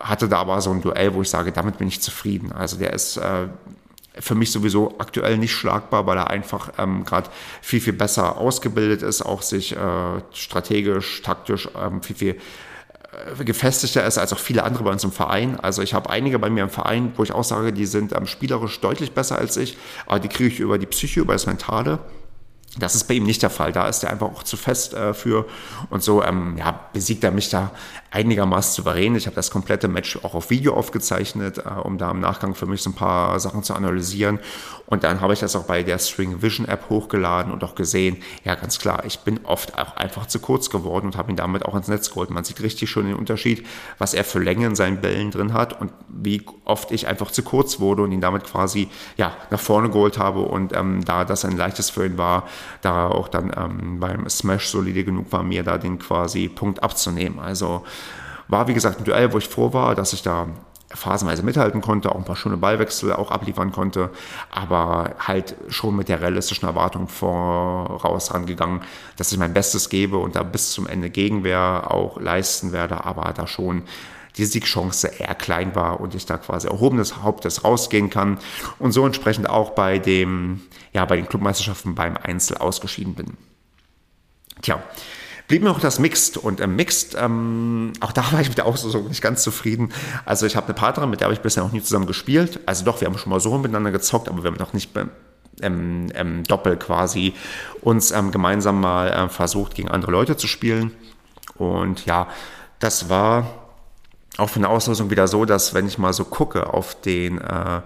hatte 0.01 0.29
da 0.29 0.39
aber 0.39 0.61
so 0.61 0.71
ein 0.71 0.81
Duell, 0.81 1.15
wo 1.15 1.23
ich 1.23 1.31
sage, 1.31 1.53
damit 1.53 1.79
bin 1.79 1.89
ich 1.89 2.01
zufrieden. 2.01 2.53
Also 2.53 2.77
der 2.77 2.93
ist 2.93 3.17
äh, 3.17 3.49
für 4.21 4.35
mich 4.35 4.53
sowieso 4.53 4.95
aktuell 4.99 5.39
nicht 5.39 5.53
schlagbar, 5.53 6.07
weil 6.07 6.19
er 6.19 6.31
einfach 6.31 6.73
ähm, 6.79 7.05
gerade 7.05 7.31
viel, 7.63 7.81
viel 7.81 7.93
besser 7.93 8.37
ausgebildet 8.39 9.03
ist, 9.03 9.23
auch 9.23 9.43
sich 9.43 9.77
äh, 9.77 10.21
strategisch, 10.33 11.23
taktisch 11.23 11.69
ähm, 11.77 12.03
viel, 12.03 12.17
viel 12.17 12.41
äh, 13.39 13.45
gefestigter 13.45 14.05
ist 14.05 14.19
als 14.19 14.33
auch 14.33 14.39
viele 14.39 14.65
andere 14.65 14.85
bei 14.85 14.91
uns 14.91 15.05
im 15.05 15.13
Verein. 15.13 15.59
Also 15.61 15.83
ich 15.83 15.95
habe 15.95 16.11
einige 16.11 16.39
bei 16.39 16.51
mir 16.51 16.65
im 16.65 16.71
Verein, 16.71 17.13
wo 17.17 17.23
ich 17.23 17.33
auch 17.33 17.45
sage, 17.45 17.73
die 17.73 17.87
sind 17.87 18.13
ähm, 18.13 18.27
spielerisch 18.27 18.81
deutlich 18.81 19.13
besser 19.13 19.39
als 19.39 19.57
ich, 19.57 19.79
aber 20.07 20.21
die 20.21 20.29
kriege 20.29 20.49
ich 20.49 20.61
über 20.61 20.79
die 20.79 20.87
Psyche, 20.87 21.21
über 21.21 21.33
das 21.33 21.47
Mentale. 21.47 22.01
Das 22.79 22.95
ist 22.95 23.05
bei 23.05 23.15
ihm 23.15 23.25
nicht 23.25 23.43
der 23.43 23.51
Fall. 23.51 23.73
Da 23.73 23.89
ist 23.89 24.05
er 24.05 24.11
einfach 24.11 24.27
auch 24.27 24.43
zu 24.43 24.57
fest 24.57 24.95
äh, 24.95 25.15
für. 25.15 25.47
Und 25.91 26.03
so 26.03 26.23
ähm, 26.23 26.57
ja, 26.59 26.89
besiegt 26.93 27.25
er 27.25 27.31
mich 27.31 27.49
da 27.49 27.73
einigermaßen 28.11 28.75
souverän. 28.75 29.15
Ich 29.17 29.27
habe 29.27 29.37
das 29.37 29.51
komplette 29.51 29.89
Match 29.89 30.19
auch 30.23 30.35
auf 30.35 30.51
Video 30.51 30.75
aufgezeichnet, 30.75 31.59
äh, 31.59 31.69
um 31.83 31.99
da 31.99 32.11
im 32.11 32.21
Nachgang 32.21 32.55
für 32.55 32.67
mich 32.67 32.83
so 32.83 32.91
ein 32.91 32.95
paar 32.95 33.39
Sachen 33.41 33.63
zu 33.63 33.75
analysieren. 33.75 34.39
Und 34.87 35.05
dann 35.05 35.21
habe 35.21 35.35
ich 35.35 35.41
das 35.41 35.55
auch 35.55 35.65
bei 35.65 35.83
der 35.83 35.99
String 35.99 36.41
Vision 36.41 36.67
App 36.67 36.89
hochgeladen 36.89 37.53
und 37.53 37.63
auch 37.63 37.75
gesehen, 37.75 38.17
ja 38.45 38.55
ganz 38.55 38.79
klar, 38.79 39.05
ich 39.05 39.19
bin 39.19 39.41
oft 39.45 39.79
auch 39.79 39.97
einfach 39.97 40.27
zu 40.27 40.41
kurz 40.41 40.71
geworden 40.71 41.07
und 41.07 41.17
habe 41.17 41.31
ihn 41.31 41.37
damit 41.37 41.67
auch 41.67 41.75
ins 41.75 41.89
Netz 41.89 42.09
geholt. 42.09 42.31
Man 42.31 42.45
sieht 42.45 42.63
richtig 42.63 42.89
schon 42.89 43.05
den 43.05 43.15
Unterschied, 43.15 43.67
was 43.99 44.15
er 44.15 44.25
für 44.25 44.39
Länge 44.39 44.67
in 44.67 44.75
seinen 44.75 45.03
Bällen 45.03 45.31
drin 45.31 45.53
hat 45.53 45.79
und 45.79 45.93
wie 46.09 46.43
oft 46.65 46.91
ich 46.91 47.07
einfach 47.07 47.31
zu 47.31 47.43
kurz 47.43 47.81
wurde 47.81 48.03
und 48.03 48.13
ihn 48.13 48.23
damit 48.23 48.45
quasi 48.45 48.89
ja 49.19 49.37
nach 49.51 49.61
vorne 49.61 49.91
geholt 49.91 50.19
habe. 50.19 50.41
Und 50.41 50.75
ähm, 50.75 51.05
da 51.05 51.27
das 51.27 51.45
ein 51.45 51.57
leichtes 51.57 51.91
für 51.91 52.07
ihn 52.07 52.17
war, 52.17 52.49
da 52.81 53.09
auch 53.09 53.29
dann 53.29 53.53
ähm, 53.55 54.01
beim 54.01 54.27
Smash 54.29 54.69
solide 54.69 55.05
genug 55.05 55.33
war, 55.33 55.43
mir 55.43 55.65
da 55.65 55.77
den 55.77 55.99
quasi 55.99 56.49
Punkt 56.49 56.83
abzunehmen. 56.83 57.41
Also 57.41 57.85
war, 58.49 58.69
wie 58.69 58.75
gesagt, 58.75 58.99
ein 58.99 59.05
Duell, 59.05 59.33
wo 59.33 59.39
ich 59.39 59.49
froh 59.49 59.73
war, 59.73 59.95
dass 59.95 60.13
ich 60.13 60.23
da 60.23 60.49
phasenweise 60.91 61.43
mithalten 61.43 61.81
konnte, 61.81 62.11
auch 62.11 62.17
ein 62.17 62.25
paar 62.25 62.37
schöne 62.37 62.57
Ballwechsel 62.57 63.13
auch 63.13 63.31
abliefern 63.31 63.73
konnte, 63.73 64.11
aber 64.51 65.17
halt 65.19 65.55
schon 65.69 65.95
mit 65.97 66.09
der 66.09 66.23
realistischen 66.23 66.67
Erwartung 66.67 67.09
voraus 67.09 68.33
rangegangen, 68.33 68.81
dass 69.17 69.31
ich 69.31 69.39
mein 69.39 69.53
Bestes 69.53 69.91
gebe 69.91 70.17
und 70.17 70.35
da 70.35 70.43
bis 70.43 70.73
zum 70.73 70.87
Ende 70.87 71.11
Gegenwehr 71.11 71.89
auch 71.91 72.19
leisten 72.19 72.73
werde, 72.73 73.05
aber 73.05 73.33
da 73.35 73.47
schon 73.47 73.83
die 74.39 74.45
Siegchance 74.45 75.09
eher 75.09 75.35
klein 75.35 75.75
war 75.75 76.01
und 76.01 76.15
ich 76.15 76.25
da 76.25 76.39
quasi 76.39 76.69
erhobenes 76.69 77.23
Hauptes 77.23 77.65
rausgehen 77.65 78.09
kann 78.09 78.39
und 78.79 78.93
so 78.93 79.05
entsprechend 79.05 79.51
auch 79.51 79.71
bei 79.71 79.99
dem, 79.99 80.63
ja, 80.93 81.05
bei 81.05 81.17
den 81.17 81.29
Clubmeisterschaften 81.29 81.95
beim 81.97 82.17
Einzel 82.17 82.57
ausgeschieden 82.57 83.15
bin. 83.15 83.37
Tja, 84.63 84.83
blieb 85.49 85.63
mir 85.63 85.71
noch 85.71 85.81
das 85.81 85.99
Mixed 85.99 86.37
und 86.37 86.61
im 86.61 86.77
Mixed, 86.77 87.17
ähm, 87.19 87.93
auch 88.01 88.13
da 88.13 88.23
war 88.33 88.41
ich 88.41 88.49
mit 88.49 88.59
der 88.59 88.67
Auslosung 88.67 89.09
nicht 89.09 89.23
ganz 89.23 89.43
zufrieden. 89.43 89.93
Also 90.25 90.47
ich 90.47 90.55
habe 90.55 90.67
eine 90.67 90.75
Partnerin, 90.75 91.11
mit 91.11 91.21
der 91.21 91.27
habe 91.27 91.35
ich 91.35 91.41
bisher 91.41 91.65
noch 91.65 91.73
nie 91.73 91.83
zusammen 91.83 92.07
gespielt. 92.07 92.61
Also 92.67 92.85
doch, 92.85 93.01
wir 93.01 93.09
haben 93.09 93.19
schon 93.19 93.31
mal 93.31 93.41
so 93.41 93.57
miteinander 93.59 93.91
gezockt, 93.91 94.29
aber 94.29 94.45
wir 94.45 94.51
haben 94.51 94.59
noch 94.59 94.75
nicht 94.75 94.91
ähm, 95.63 96.07
ähm, 96.15 96.45
Doppel 96.45 96.77
quasi 96.77 97.35
uns 97.81 98.13
ähm, 98.13 98.31
gemeinsam 98.31 98.81
mal 98.81 99.09
äh, 99.09 99.29
versucht, 99.29 99.75
gegen 99.75 99.89
andere 99.89 100.13
Leute 100.13 100.37
zu 100.37 100.47
spielen. 100.47 100.93
Und 101.57 102.07
ja, 102.07 102.29
das 102.79 103.09
war 103.09 103.47
auch 104.37 104.51
von 104.51 104.63
der 104.63 104.71
Auslosung 104.71 105.11
wieder 105.11 105.27
so, 105.27 105.45
dass 105.45 105.75
wenn 105.75 105.89
ich 105.89 105.99
mal 105.99 106.13
so 106.13 106.25
gucke 106.25 106.73
auf 106.73 107.01
den 107.01 107.39
äh, 107.39 107.81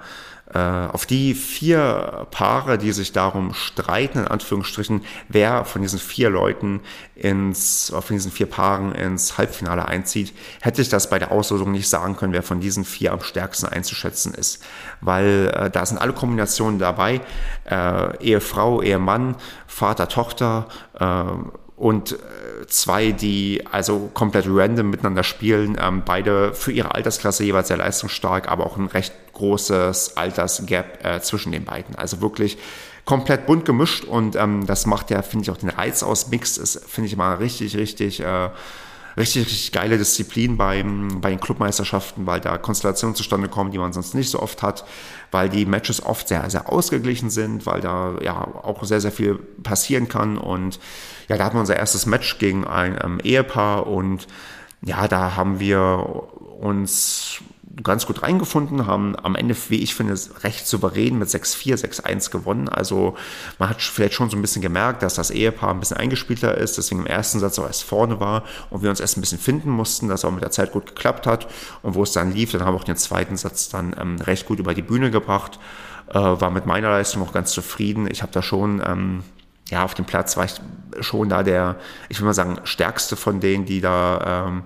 auf 0.58 1.06
die 1.06 1.34
vier 1.34 2.26
Paare, 2.30 2.78
die 2.78 2.92
sich 2.92 3.12
darum 3.12 3.54
streiten, 3.54 4.18
in 4.18 4.28
Anführungsstrichen, 4.28 5.02
wer 5.28 5.64
von 5.64 5.82
diesen 5.82 5.98
vier 5.98 6.30
Leuten 6.30 6.80
ins, 7.14 7.90
von 7.90 8.16
diesen 8.16 8.32
vier 8.32 8.46
Paaren 8.46 8.92
ins 8.92 9.38
Halbfinale 9.38 9.86
einzieht, 9.86 10.34
hätte 10.60 10.82
ich 10.82 10.88
das 10.88 11.08
bei 11.08 11.18
der 11.18 11.32
Auslosung 11.32 11.70
nicht 11.70 11.88
sagen 11.88 12.16
können, 12.16 12.32
wer 12.32 12.42
von 12.42 12.60
diesen 12.60 12.84
vier 12.84 13.12
am 13.12 13.20
stärksten 13.20 13.66
einzuschätzen 13.66 14.34
ist. 14.34 14.62
Weil 15.00 15.52
äh, 15.54 15.70
da 15.70 15.86
sind 15.86 15.98
alle 15.98 16.12
Kombinationen 16.12 16.78
dabei, 16.78 17.20
äh, 17.64 18.16
Ehefrau, 18.18 18.82
Ehemann, 18.82 19.36
Vater, 19.66 20.08
Tochter, 20.08 20.66
äh, 20.98 21.24
und 21.82 22.12
äh, 22.12 22.16
zwei, 22.68 23.10
die 23.10 23.64
also 23.68 24.08
komplett 24.14 24.44
random 24.48 24.88
miteinander 24.88 25.24
spielen, 25.24 25.76
ähm, 25.82 26.04
beide 26.06 26.54
für 26.54 26.70
ihre 26.70 26.94
Altersklasse 26.94 27.42
jeweils 27.42 27.66
sehr 27.66 27.76
leistungsstark, 27.76 28.46
aber 28.46 28.66
auch 28.66 28.76
ein 28.76 28.86
recht 28.86 29.12
großes 29.32 30.16
Altersgap 30.16 31.04
äh, 31.04 31.20
zwischen 31.22 31.50
den 31.50 31.64
beiden. 31.64 31.96
Also 31.96 32.20
wirklich 32.20 32.56
komplett 33.04 33.46
bunt 33.46 33.64
gemischt 33.64 34.04
und 34.04 34.36
ähm, 34.36 34.64
das 34.64 34.86
macht 34.86 35.10
ja, 35.10 35.22
finde 35.22 35.42
ich, 35.42 35.50
auch 35.50 35.56
den 35.56 35.70
Reiz 35.70 36.04
aus. 36.04 36.28
Mixed 36.28 36.56
ist, 36.58 36.88
finde 36.88 37.08
ich 37.08 37.14
immer 37.14 37.40
richtig, 37.40 37.76
richtig 37.76 38.20
äh, 38.20 38.50
richtig, 39.16 39.46
richtig 39.46 39.72
geile 39.72 39.98
Disziplin 39.98 40.56
beim, 40.56 41.20
bei 41.20 41.30
den 41.30 41.40
Clubmeisterschaften, 41.40 42.26
weil 42.26 42.40
da 42.40 42.58
Konstellationen 42.58 43.16
zustande 43.16 43.48
kommen, 43.48 43.72
die 43.72 43.78
man 43.78 43.92
sonst 43.92 44.14
nicht 44.14 44.30
so 44.30 44.40
oft 44.40 44.62
hat, 44.62 44.84
weil 45.32 45.48
die 45.48 45.66
Matches 45.66 46.04
oft 46.04 46.28
sehr, 46.28 46.48
sehr 46.48 46.70
ausgeglichen 46.70 47.28
sind, 47.28 47.66
weil 47.66 47.80
da 47.80 48.14
ja 48.22 48.34
auch 48.40 48.84
sehr, 48.84 49.00
sehr 49.00 49.12
viel 49.12 49.34
passieren 49.62 50.08
kann. 50.08 50.38
Und 50.38 50.78
ja, 51.28 51.36
da 51.36 51.44
hatten 51.44 51.56
wir 51.56 51.60
unser 51.60 51.76
erstes 51.76 52.06
Match 52.06 52.38
gegen 52.38 52.66
ein 52.66 52.98
ähm, 53.02 53.20
Ehepaar 53.22 53.86
und 53.86 54.26
ja, 54.84 55.06
da 55.08 55.36
haben 55.36 55.60
wir 55.60 56.28
uns 56.60 57.42
ganz 57.82 58.06
gut 58.06 58.22
reingefunden, 58.22 58.86
haben 58.86 59.16
am 59.16 59.34
Ende, 59.34 59.56
wie 59.68 59.82
ich 59.82 59.94
finde, 59.94 60.14
recht 60.42 60.66
souverän 60.66 61.18
mit 61.18 61.28
6-4, 61.28 62.02
6-1 62.02 62.30
gewonnen. 62.30 62.68
Also 62.68 63.16
man 63.58 63.68
hat 63.68 63.80
vielleicht 63.80 64.14
schon 64.14 64.30
so 64.30 64.36
ein 64.36 64.42
bisschen 64.42 64.62
gemerkt, 64.62 65.02
dass 65.02 65.14
das 65.14 65.30
Ehepaar 65.30 65.70
ein 65.70 65.80
bisschen 65.80 65.96
eingespielter 65.96 66.56
ist, 66.56 66.76
deswegen 66.76 67.00
im 67.00 67.06
ersten 67.06 67.40
Satz 67.40 67.58
auch 67.58 67.66
erst 67.66 67.84
vorne 67.84 68.20
war 68.20 68.44
und 68.70 68.82
wir 68.82 68.90
uns 68.90 69.00
erst 69.00 69.16
ein 69.16 69.20
bisschen 69.20 69.38
finden 69.38 69.70
mussten, 69.70 70.08
dass 70.08 70.24
auch 70.24 70.30
mit 70.30 70.42
der 70.42 70.50
Zeit 70.50 70.72
gut 70.72 70.86
geklappt 70.86 71.26
hat. 71.26 71.46
Und 71.82 71.94
wo 71.94 72.02
es 72.02 72.12
dann 72.12 72.32
lief, 72.32 72.52
dann 72.52 72.62
haben 72.62 72.74
wir 72.74 72.80
auch 72.80 72.84
den 72.84 72.96
zweiten 72.96 73.36
Satz 73.36 73.68
dann 73.68 73.94
ähm, 73.98 74.16
recht 74.20 74.46
gut 74.46 74.58
über 74.58 74.74
die 74.74 74.82
Bühne 74.82 75.10
gebracht, 75.10 75.58
äh, 76.10 76.14
war 76.14 76.50
mit 76.50 76.66
meiner 76.66 76.90
Leistung 76.90 77.22
auch 77.22 77.32
ganz 77.32 77.52
zufrieden. 77.52 78.06
Ich 78.10 78.22
habe 78.22 78.32
da 78.32 78.42
schon... 78.42 78.82
Ähm, 78.84 79.22
ja, 79.72 79.84
auf 79.84 79.94
dem 79.94 80.04
Platz 80.04 80.36
war 80.36 80.44
ich 80.44 80.60
schon 81.00 81.30
da 81.30 81.42
der, 81.42 81.76
ich 82.10 82.20
will 82.20 82.26
mal 82.26 82.34
sagen, 82.34 82.60
stärkste 82.64 83.16
von 83.16 83.40
denen, 83.40 83.64
die 83.64 83.80
da 83.80 84.44
ähm, 84.46 84.64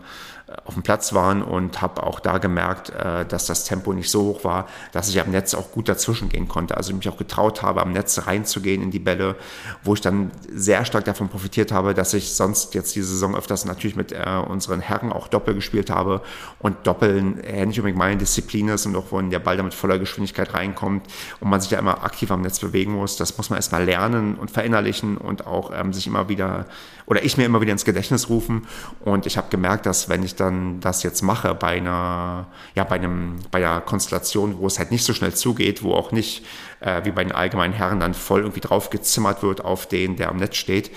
auf 0.65 0.75
dem 0.75 0.83
Platz 0.83 1.13
waren 1.13 1.43
und 1.43 1.81
habe 1.83 2.03
auch 2.03 2.21
da 2.21 2.39
gemerkt, 2.39 2.91
äh, 2.91 3.25
dass 3.25 3.47
das 3.47 3.65
Tempo 3.65 3.93
nicht 3.93 4.11
so 4.11 4.23
hoch 4.23 4.45
war, 4.45 4.67
dass 4.93 5.09
ich 5.09 5.21
am 5.21 5.31
Netz 5.31 5.55
auch 5.55 5.71
gut 5.71 5.89
dazwischen 5.89 6.29
gehen 6.29 6.49
konnte. 6.49 6.77
Also 6.77 6.95
mich 6.95 7.09
auch 7.09 7.17
getraut 7.17 7.63
habe, 7.63 7.83
am 7.83 7.93
Netz 7.93 8.27
reinzugehen 8.27 8.83
in 8.83 8.91
die 8.91 8.99
Bälle, 8.99 9.37
wo 9.85 9.95
ich 9.95 10.01
dann 10.01 10.31
sehr 10.53 10.85
stark 10.85 11.05
davon 11.05 11.29
profitiert 11.29 11.73
habe, 11.73 11.95
dass 11.95 12.15
ich 12.15 12.35
sonst 12.35 12.75
jetzt 12.75 12.95
diese 12.95 13.09
Saison 13.09 13.37
öfters 13.37 13.65
natürlich 13.65 13.97
mit 13.97 14.13
äh, 14.13 14.43
unseren 14.49 14.81
Herren 14.81 15.13
auch 15.13 15.29
Doppel 15.29 15.55
gespielt 15.55 15.91
habe 15.91 16.23
und 16.59 16.87
Doppeln 16.87 17.43
äh, 17.45 17.65
nicht 17.67 17.79
unbedingt 17.79 17.99
meine 17.99 18.17
Disziplin 18.17 18.69
ist 18.69 18.87
und 18.87 18.97
auch 18.97 19.13
wenn 19.13 19.31
der 19.31 19.39
Ball 19.39 19.57
damit 19.57 19.75
voller 19.75 19.99
Geschwindigkeit 19.99 20.55
reinkommt 20.55 21.07
und 21.41 21.49
man 21.49 21.61
sich 21.61 21.71
ja 21.71 21.79
immer 21.79 22.03
aktiv 22.05 22.31
am 22.31 22.43
Netz 22.43 22.59
bewegen 22.59 22.93
muss, 22.93 23.17
das 23.17 23.37
muss 23.37 23.51
man 23.51 23.57
erstmal 23.59 23.85
lernen 23.85 24.37
und 24.37 24.51
verinnerlichen 24.51 25.17
und 25.17 25.47
auch 25.47 25.71
ähm, 25.75 25.93
sich 25.93 26.07
immer 26.07 26.29
wieder 26.29 26.67
oder 27.07 27.25
ich 27.25 27.37
mir 27.37 27.45
immer 27.45 27.61
wieder 27.61 27.73
ins 27.73 27.85
Gedächtnis 27.85 28.29
rufen 28.29 28.67
und 29.05 29.27
ich 29.27 29.37
habe 29.37 29.49
gemerkt, 29.49 29.87
dass 29.87 30.09
wenn 30.09 30.23
ich 30.23 30.35
dann 30.47 30.81
das 30.81 31.03
jetzt 31.03 31.23
mache 31.23 31.55
bei 31.55 31.77
einer, 31.77 32.47
ja, 32.75 32.85
bei 32.85 32.97
einem, 32.97 33.37
bei 33.51 33.59
einer 33.59 33.81
Konstellation, 33.81 34.59
wo 34.59 34.67
es 34.67 34.79
halt 34.79 34.91
nicht 34.91 35.05
so 35.05 35.13
schnell 35.13 35.35
zugeht, 35.35 35.83
wo 35.83 35.95
auch 35.95 36.13
nicht, 36.13 36.45
äh, 36.81 37.05
wie 37.05 37.11
bei 37.11 37.25
den 37.25 37.33
allgemeinen 37.33 37.75
Herren, 37.75 38.01
dann 38.01 38.15
voll 38.15 38.41
irgendwie 38.41 38.61
drauf 38.61 38.91
gezimmert 38.91 39.43
wird 39.43 39.65
auf 39.65 39.87
den, 39.87 40.17
der 40.17 40.31
am 40.31 40.37
Netz 40.39 40.57
steht, 40.57 40.91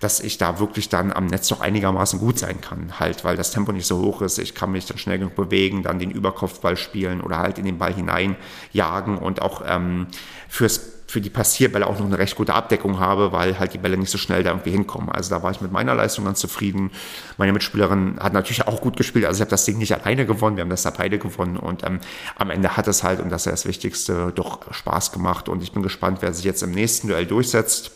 dass 0.00 0.20
ich 0.20 0.38
da 0.38 0.58
wirklich 0.58 0.88
dann 0.88 1.12
am 1.12 1.26
Netz 1.26 1.48
doch 1.48 1.60
einigermaßen 1.60 2.18
gut 2.18 2.38
sein 2.38 2.60
kann, 2.60 2.98
halt, 2.98 3.24
weil 3.24 3.36
das 3.36 3.50
Tempo 3.50 3.72
nicht 3.72 3.86
so 3.86 3.98
hoch 4.00 4.22
ist. 4.22 4.38
Ich 4.38 4.54
kann 4.54 4.72
mich 4.72 4.86
dann 4.86 4.96
schnell 4.98 5.18
genug 5.18 5.34
bewegen, 5.34 5.82
dann 5.82 5.98
den 5.98 6.10
Überkopfball 6.10 6.76
spielen 6.76 7.20
oder 7.20 7.38
halt 7.38 7.58
in 7.58 7.66
den 7.66 7.78
Ball 7.78 7.92
hineinjagen 7.92 9.18
und 9.18 9.42
auch 9.42 9.62
ähm, 9.66 10.06
fürs 10.48 10.99
für 11.10 11.20
die 11.20 11.28
Passierbälle 11.28 11.86
auch 11.86 11.98
noch 11.98 12.06
eine 12.06 12.18
recht 12.18 12.36
gute 12.36 12.54
Abdeckung 12.54 13.00
habe, 13.00 13.32
weil 13.32 13.58
halt 13.58 13.74
die 13.74 13.78
Bälle 13.78 13.96
nicht 13.96 14.10
so 14.10 14.18
schnell 14.18 14.44
da 14.44 14.50
irgendwie 14.50 14.70
hinkommen. 14.70 15.10
Also 15.10 15.34
da 15.34 15.42
war 15.42 15.50
ich 15.50 15.60
mit 15.60 15.72
meiner 15.72 15.94
Leistung 15.94 16.24
ganz 16.24 16.38
zufrieden. 16.38 16.92
Meine 17.36 17.52
Mitspielerin 17.52 18.18
hat 18.20 18.32
natürlich 18.32 18.66
auch 18.68 18.80
gut 18.80 18.96
gespielt. 18.96 19.24
Also 19.24 19.38
ich 19.38 19.40
habe 19.40 19.50
das 19.50 19.64
Ding 19.64 19.78
nicht 19.78 19.92
alleine 19.92 20.24
gewonnen, 20.24 20.56
wir 20.56 20.62
haben 20.62 20.70
das 20.70 20.84
da 20.84 20.90
beide 20.90 21.18
gewonnen 21.18 21.56
und 21.56 21.84
ähm, 21.84 21.98
am 22.36 22.50
Ende 22.50 22.76
hat 22.76 22.86
es 22.86 23.02
halt, 23.02 23.18
und 23.18 23.30
das 23.30 23.46
ist 23.46 23.52
das 23.52 23.66
Wichtigste, 23.66 24.32
doch 24.34 24.72
Spaß 24.72 25.10
gemacht 25.10 25.48
und 25.48 25.62
ich 25.62 25.72
bin 25.72 25.82
gespannt, 25.82 26.18
wer 26.20 26.32
sich 26.32 26.44
jetzt 26.44 26.62
im 26.62 26.70
nächsten 26.70 27.08
Duell 27.08 27.26
durchsetzt 27.26 27.90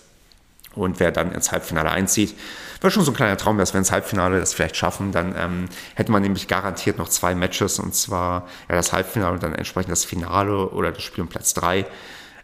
und 0.75 0.99
wer 0.99 1.13
dann 1.13 1.31
ins 1.31 1.53
Halbfinale 1.53 1.91
einzieht. 1.91 2.35
Wäre 2.81 2.91
schon 2.91 3.05
so 3.05 3.13
ein 3.13 3.15
kleiner 3.15 3.37
Traum, 3.37 3.59
dass 3.59 3.73
wir 3.75 3.79
ins 3.79 3.93
Halbfinale 3.93 4.41
das 4.41 4.53
vielleicht 4.53 4.77
schaffen. 4.77 5.13
Dann 5.13 5.35
ähm, 5.39 5.65
hätte 5.95 6.11
man 6.11 6.23
nämlich 6.23 6.49
garantiert 6.49 6.99
noch 6.99 7.09
zwei 7.09 7.35
Matches 7.37 7.79
und 7.79 7.95
zwar 7.95 8.49
ja, 8.69 8.75
das 8.75 8.93
Halbfinale 8.93 9.35
und 9.35 9.43
dann 9.43 9.55
entsprechend 9.55 9.93
das 9.93 10.05
Finale 10.05 10.71
oder 10.71 10.91
das 10.91 11.03
Spiel 11.03 11.23
um 11.23 11.29
Platz 11.29 11.55
drei. 11.55 11.87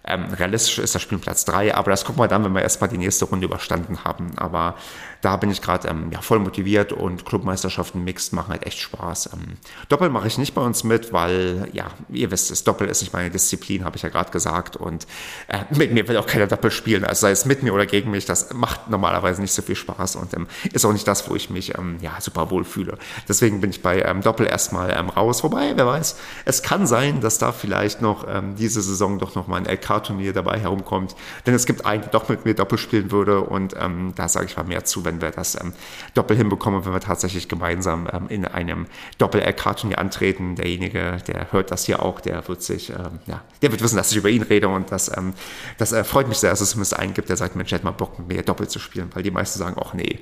Ähm, 0.04 0.26
realistisch 0.32 0.78
ist 0.78 0.94
das 0.94 1.02
Spiel 1.02 1.18
Platz 1.18 1.44
3, 1.44 1.74
aber 1.74 1.90
das 1.90 2.04
gucken 2.04 2.22
wir 2.22 2.28
dann, 2.28 2.42
wenn 2.44 2.52
wir 2.52 2.62
erstmal 2.62 2.88
die 2.88 2.96
nächste 2.98 3.26
Runde 3.26 3.46
überstanden 3.46 4.04
haben. 4.04 4.32
Aber 4.36 4.76
da 5.20 5.36
bin 5.36 5.50
ich 5.50 5.60
gerade 5.60 5.88
ähm, 5.88 6.10
ja, 6.10 6.22
voll 6.22 6.38
motiviert 6.38 6.92
und 6.92 7.26
Clubmeisterschaften 7.26 8.02
Mixed 8.02 8.32
machen 8.32 8.48
halt 8.48 8.66
echt 8.66 8.78
Spaß. 8.78 9.30
Ähm, 9.34 9.58
Doppel 9.90 10.08
mache 10.08 10.26
ich 10.26 10.38
nicht 10.38 10.54
bei 10.54 10.62
uns 10.62 10.84
mit, 10.84 11.12
weil, 11.12 11.68
ja, 11.72 11.88
ihr 12.08 12.30
wisst 12.30 12.50
es, 12.50 12.64
Doppel 12.64 12.88
ist 12.88 13.02
nicht 13.02 13.12
meine 13.12 13.30
Disziplin, 13.30 13.84
habe 13.84 13.96
ich 13.96 14.02
ja 14.02 14.08
gerade 14.08 14.30
gesagt. 14.30 14.76
Und 14.76 15.06
äh, 15.48 15.58
mit 15.76 15.92
mir 15.92 16.08
will 16.08 16.16
auch 16.16 16.26
keiner 16.26 16.46
Doppel 16.46 16.70
spielen, 16.70 17.04
also 17.04 17.20
sei 17.20 17.32
es 17.32 17.44
mit 17.44 17.62
mir 17.62 17.74
oder 17.74 17.84
gegen 17.84 18.10
mich, 18.10 18.24
das 18.24 18.54
macht 18.54 18.88
normalerweise 18.88 19.42
nicht 19.42 19.52
so 19.52 19.60
viel 19.60 19.76
Spaß 19.76 20.16
und 20.16 20.32
ähm, 20.32 20.46
ist 20.72 20.86
auch 20.86 20.92
nicht 20.92 21.06
das, 21.06 21.28
wo 21.28 21.36
ich 21.36 21.50
mich 21.50 21.76
ähm, 21.76 21.98
ja, 22.00 22.12
super 22.20 22.50
wohl 22.50 22.64
fühle. 22.64 22.96
Deswegen 23.28 23.60
bin 23.60 23.68
ich 23.68 23.82
bei 23.82 24.00
ähm, 24.00 24.22
Doppel 24.22 24.46
erstmal 24.46 24.90
raus. 24.90 25.44
Wobei, 25.44 25.72
wer 25.76 25.86
weiß, 25.86 26.16
es 26.46 26.62
kann 26.62 26.86
sein, 26.86 27.20
dass 27.20 27.38
da 27.38 27.52
vielleicht 27.52 28.00
noch 28.02 28.26
diese 28.56 28.82
Saison 28.82 29.18
doch 29.18 29.34
noch 29.34 29.46
mal 29.46 29.56
ein 29.56 29.66
LK 29.66 29.89
turnier 29.98 30.33
dabei 30.33 30.59
herumkommt. 30.59 31.16
Denn 31.46 31.55
es 31.55 31.66
gibt 31.66 31.85
einen, 31.85 32.03
der 32.03 32.11
doch 32.11 32.29
mit 32.29 32.44
mir 32.44 32.55
Doppel 32.55 32.79
spielen 32.79 33.11
würde 33.11 33.40
und 33.40 33.74
ähm, 33.79 34.12
da 34.14 34.29
sage 34.29 34.46
ich 34.46 34.57
mal 34.57 34.64
mehr 34.64 34.85
zu, 34.85 35.05
wenn 35.05 35.20
wir 35.20 35.31
das 35.31 35.61
ähm, 35.61 35.72
Doppel 36.14 36.37
hinbekommen, 36.37 36.85
wenn 36.85 36.92
wir 36.92 37.00
tatsächlich 37.00 37.48
gemeinsam 37.48 38.09
ähm, 38.12 38.29
in 38.29 38.44
einem 38.44 38.87
Doppel-LK-Turnier 39.18 39.98
antreten. 39.98 40.55
Derjenige, 40.55 41.18
der 41.26 41.53
hört 41.53 41.70
das 41.70 41.85
hier 41.85 42.03
auch, 42.03 42.20
der 42.20 42.46
wird 42.48 42.62
sich, 42.62 42.90
ähm, 42.90 43.18
ja, 43.26 43.42
der 43.62 43.72
wird 43.72 43.83
wissen, 43.83 43.96
dass 43.96 44.12
ich 44.12 44.16
über 44.16 44.29
ihn 44.29 44.42
rede 44.42 44.68
und 44.68 44.92
das, 44.92 45.14
ähm, 45.16 45.35
das 45.79 45.92
äh, 45.92 46.05
freut 46.05 46.29
mich 46.29 46.38
sehr, 46.38 46.50
dass 46.50 46.61
es 46.61 46.70
zumindest 46.70 46.98
einen 46.98 47.14
gibt, 47.14 47.29
der 47.29 47.37
sagt, 47.37 47.57
Mensch, 47.57 47.72
hätte 47.72 47.85
mal 47.85 47.90
Bock 47.90 48.18
mit 48.18 48.29
mir 48.29 48.42
Doppel 48.42 48.68
zu 48.68 48.79
spielen, 48.79 49.11
weil 49.14 49.22
die 49.22 49.31
meisten 49.31 49.59
sagen, 49.59 49.76
ach 49.83 49.94
nee, 49.94 50.20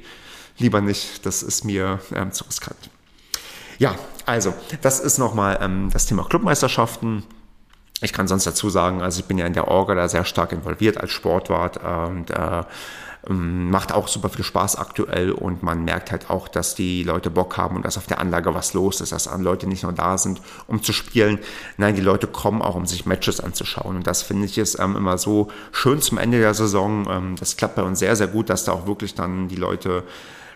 lieber 0.58 0.80
nicht, 0.80 1.24
das 1.26 1.42
ist 1.42 1.64
mir 1.64 2.00
ähm, 2.14 2.32
zu 2.32 2.44
riskant. 2.44 2.90
Ja, 3.78 3.94
also, 4.26 4.54
das 4.82 5.00
ist 5.00 5.18
nochmal 5.18 5.58
ähm, 5.60 5.88
das 5.92 6.06
Thema 6.06 6.24
Clubmeisterschaften. 6.24 7.22
Ich 8.00 8.12
kann 8.12 8.28
sonst 8.28 8.46
dazu 8.46 8.70
sagen, 8.70 9.02
also 9.02 9.20
ich 9.20 9.26
bin 9.26 9.38
ja 9.38 9.46
in 9.46 9.54
der 9.54 9.68
Orga 9.68 9.94
da 9.94 10.08
sehr 10.08 10.24
stark 10.24 10.52
involviert 10.52 10.98
als 10.98 11.10
Sportwart 11.10 11.78
und 11.78 12.30
äh, 12.30 12.62
ähm, 13.28 13.70
macht 13.70 13.92
auch 13.92 14.06
super 14.08 14.28
viel 14.28 14.44
Spaß 14.44 14.76
aktuell 14.76 15.32
und 15.32 15.62
man 15.62 15.84
merkt 15.84 16.12
halt 16.12 16.30
auch, 16.30 16.48
dass 16.48 16.74
die 16.74 17.02
Leute 17.02 17.30
Bock 17.30 17.56
haben 17.56 17.76
und 17.76 17.84
dass 17.84 17.98
auf 17.98 18.06
der 18.06 18.20
Anlage 18.20 18.54
was 18.54 18.74
los 18.74 19.00
ist, 19.00 19.12
dass 19.12 19.28
Leute 19.38 19.66
nicht 19.66 19.82
nur 19.82 19.92
da 19.92 20.16
sind, 20.16 20.40
um 20.66 20.82
zu 20.82 20.92
spielen. 20.92 21.38
Nein, 21.76 21.96
die 21.96 22.00
Leute 22.00 22.26
kommen 22.26 22.62
auch, 22.62 22.76
um 22.76 22.86
sich 22.86 23.06
Matches 23.06 23.40
anzuschauen 23.40 23.96
und 23.96 24.06
das 24.06 24.22
finde 24.22 24.46
ich 24.46 24.56
ist 24.58 24.78
ähm, 24.78 24.96
immer 24.96 25.18
so 25.18 25.48
schön 25.72 26.00
zum 26.00 26.18
Ende 26.18 26.38
der 26.38 26.54
Saison. 26.54 27.06
Ähm, 27.10 27.36
das 27.38 27.56
klappt 27.56 27.74
bei 27.74 27.82
uns 27.82 27.98
sehr, 27.98 28.14
sehr 28.14 28.28
gut, 28.28 28.48
dass 28.50 28.64
da 28.64 28.72
auch 28.72 28.86
wirklich 28.86 29.14
dann 29.14 29.48
die 29.48 29.56
Leute 29.56 30.04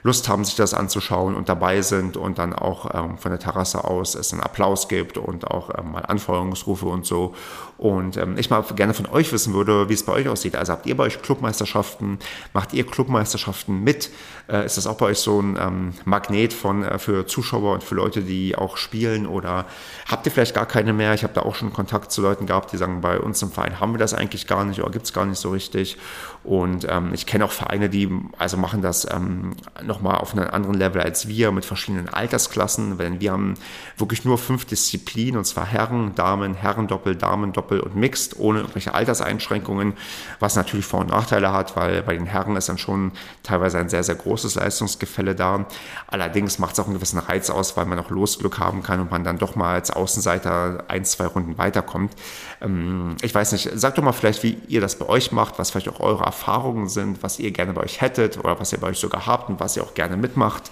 Lust 0.03 0.29
haben, 0.29 0.45
sich 0.45 0.57
das 0.57 0.75
anzuschauen 0.75 1.37
und 1.37 1.49
dabei 1.49 1.83
sind 1.83 2.17
und 2.17 2.39
dann 2.39 2.53
auch 2.53 2.93
ähm, 2.93 3.19
von 3.19 3.31
der 3.31 3.39
Terrasse 3.39 3.85
aus 3.85 4.15
es 4.15 4.33
einen 4.33 4.43
Applaus 4.43 4.89
gibt 4.89 5.17
und 5.17 5.49
auch 5.49 5.71
ähm, 5.79 5.93
mal 5.93 6.01
Anfeuerungsrufe 6.03 6.87
und 6.87 7.07
so. 7.07 7.35
Und 7.83 8.17
ähm, 8.17 8.39
ich 8.39 8.49
mal 8.49 8.63
gerne 8.77 8.95
von 8.95 9.07
euch 9.07 9.33
wissen 9.33 9.55
würde, 9.55 9.89
wie 9.89 9.95
es 9.95 10.05
bei 10.05 10.13
euch 10.13 10.29
aussieht. 10.29 10.55
Also 10.55 10.73
habt 10.73 10.87
ihr 10.87 10.97
bei 10.97 11.03
euch 11.03 11.21
Clubmeisterschaften? 11.21 12.21
Macht 12.53 12.73
ihr 12.75 12.87
Clubmeisterschaften 12.87 13.83
mit? 13.83 14.09
Äh, 14.49 14.65
ist 14.65 14.77
das 14.77 14.87
auch 14.87 14.97
bei 14.99 15.07
euch 15.07 15.19
so 15.19 15.43
ein 15.43 15.59
ähm, 15.61 15.93
Magnet 16.05 16.53
von, 16.53 16.85
äh, 16.85 17.01
für 17.01 17.27
Zuschauer 17.27 17.75
und 17.75 17.83
für 17.83 17.97
Leute, 17.97 18.23
die 18.23 18.55
auch 18.55 18.77
spielen? 18.77 19.27
Oder 19.27 19.67
habt 20.07 20.25
ihr 20.27 20.31
vielleicht 20.31 20.55
gar 20.55 20.67
keine 20.67 20.93
mehr? 20.93 21.13
Ich 21.15 21.25
habe 21.25 21.35
da 21.35 21.43
auch 21.43 21.57
schon 21.57 21.73
Kontakt 21.73 22.13
zu 22.13 22.23
Leuten 22.23 22.47
gehabt, 22.47 22.73
die 22.73 22.77
sagen, 22.77 23.01
bei 23.01 23.19
uns 23.19 23.43
im 23.43 23.51
Verein 23.51 23.81
haben 23.81 23.93
wir 23.95 23.99
das 23.99 24.15
eigentlich 24.15 24.47
gar 24.47 24.65
nicht 24.65 24.81
oder 24.81 24.93
gibt 24.93 25.07
es 25.07 25.13
gar 25.13 25.27
nicht 25.27 25.41
so 25.41 25.51
richtig. 25.51 25.99
Und 26.45 26.87
ähm, 26.89 27.11
ich 27.15 27.27
kenne 27.27 27.45
auch 27.45 27.53
Vereine, 27.53 27.89
die 27.89 28.09
also 28.39 28.57
machen 28.57 28.83
das 28.83 29.09
ähm, 29.13 29.55
nochmal 29.83 30.19
auf 30.19 30.33
einem 30.33 30.49
anderen 30.51 30.75
Level 30.75 31.01
als 31.01 31.27
wir 31.27 31.51
mit 31.53 31.65
verschiedenen 31.65 32.09
Altersklassen, 32.09 32.99
denn 32.99 33.21
wir 33.21 33.33
haben 33.33 33.55
wirklich 33.97 34.25
nur 34.25 34.39
fünf 34.39 34.65
Disziplinen 34.65 35.39
und 35.39 35.45
zwar 35.45 35.67
Herren, 35.67 36.15
Damen, 36.15 36.55
Herrendoppel, 36.55 37.15
Damendoppel 37.15 37.72
und 37.81 37.97
Mixed 37.97 38.39
ohne 38.39 38.61
irgendwelche 38.61 38.95
Alterseinschränkungen, 38.95 39.95
was 40.41 40.57
natürlich 40.57 40.87
Vor- 40.87 41.01
und 41.01 41.11
Nachteile 41.11 41.53
hat, 41.53 41.77
weil 41.77 42.03
bei 42.03 42.15
den 42.15 42.27
Herren 42.27 42.57
ist 42.57 42.69
dann 42.69 42.79
schon 42.79 43.13
teilweise 43.43 43.79
ein 43.79 43.89
sehr, 43.89 44.03
sehr 44.03 44.15
großes 44.15 44.55
Leistungsgefälle 44.57 45.35
da. 45.35 45.67
Allerdings 46.07 46.59
macht 46.59 46.75
es 46.75 46.81
auch 46.81 46.87
einen 46.87 46.95
gewissen 46.95 47.19
Reiz 47.19 47.51
aus, 47.51 47.77
weil 47.77 47.87
man 47.87 47.99
auch 47.99 48.11
Losglück 48.11 48.59
haben 48.59 48.83
kann 48.83 49.01
und 49.01 49.11
man 49.11 49.25
dann 49.25 49.39
doch 49.39 49.57
mal 49.57 49.75
als 49.75 49.91
Außenseiter 49.91 50.85
ein, 50.89 51.05
zwei 51.05 51.27
Runden 51.27 51.59
weiterkommt. 51.59 52.13
Ähm, 52.61 53.17
ich 53.23 53.35
weiß 53.35 53.53
nicht, 53.53 53.71
sagt 53.75 53.99
doch 53.99 54.03
mal 54.03 54.13
vielleicht, 54.13 54.43
wie 54.43 54.59
ihr 54.69 54.81
das 54.81 54.97
bei 54.99 55.09
euch 55.09 55.33
macht, 55.33 55.59
was 55.59 55.71
vielleicht 55.71 55.89
auch 55.89 56.01
eure 56.01 56.25
Erfahrungen 56.25 56.89
sind, 56.89 57.23
was 57.23 57.39
ihr 57.39 57.51
gerne 57.51 57.73
bei 57.73 57.83
euch 57.83 58.01
hättet 58.01 58.39
oder 58.39 58.59
was 58.59 58.73
ihr 58.73 58.81
bei 58.81 58.89
euch 58.89 58.99
sogar 58.99 59.27
habt 59.27 59.49
und 59.49 59.61
was 59.61 59.77
ihr 59.77 59.83
auch 59.83 59.95
gerne 59.95 60.17
mitmacht. 60.17 60.71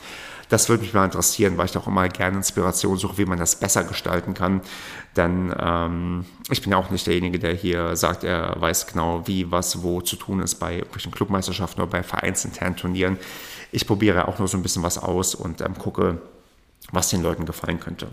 Das 0.51 0.69
würde 0.69 0.83
mich 0.83 0.93
mal 0.93 1.05
interessieren, 1.05 1.57
weil 1.57 1.67
ich 1.67 1.79
auch 1.79 1.87
immer 1.87 2.09
gerne 2.09 2.37
Inspiration 2.37 2.99
suche, 2.99 3.19
wie 3.19 3.25
man 3.25 3.39
das 3.39 3.57
besser 3.57 3.85
gestalten 3.85 4.35
kann. 4.35 4.61
Denn 5.17 5.55
ähm, 5.59 6.27
ich 6.51 6.61
bin 6.61 6.73
ja 6.73 6.79
auch 6.79 6.91
nicht 6.91 7.07
derjenige, 7.07 7.39
der 7.39 7.55
hier 7.55 7.97
sagt, 7.97 8.25
er 8.25 8.61
weiß 8.61 8.89
genau, 8.89 9.27
wie, 9.27 9.51
was, 9.51 9.83
wo 9.85 10.01
zu 10.01 10.17
tun 10.17 10.41
ist 10.41 10.57
bei 10.57 10.75
irgendwelchen 10.75 11.13
Clubmeisterschaften 11.13 11.81
oder 11.81 11.91
bei 11.91 12.03
vereinsinternen 12.03 12.77
Turnieren. 12.77 13.17
Ich 13.71 13.87
probiere 13.87 14.27
auch 14.27 14.41
nur 14.41 14.49
so 14.49 14.57
ein 14.57 14.63
bisschen 14.63 14.83
was 14.83 14.99
aus 14.99 15.37
und 15.37 15.61
ähm, 15.61 15.79
gucke, 15.79 16.21
was 16.91 17.11
den 17.11 17.23
Leuten 17.23 17.47
gefallen 17.47 17.79
könnte. 17.79 18.09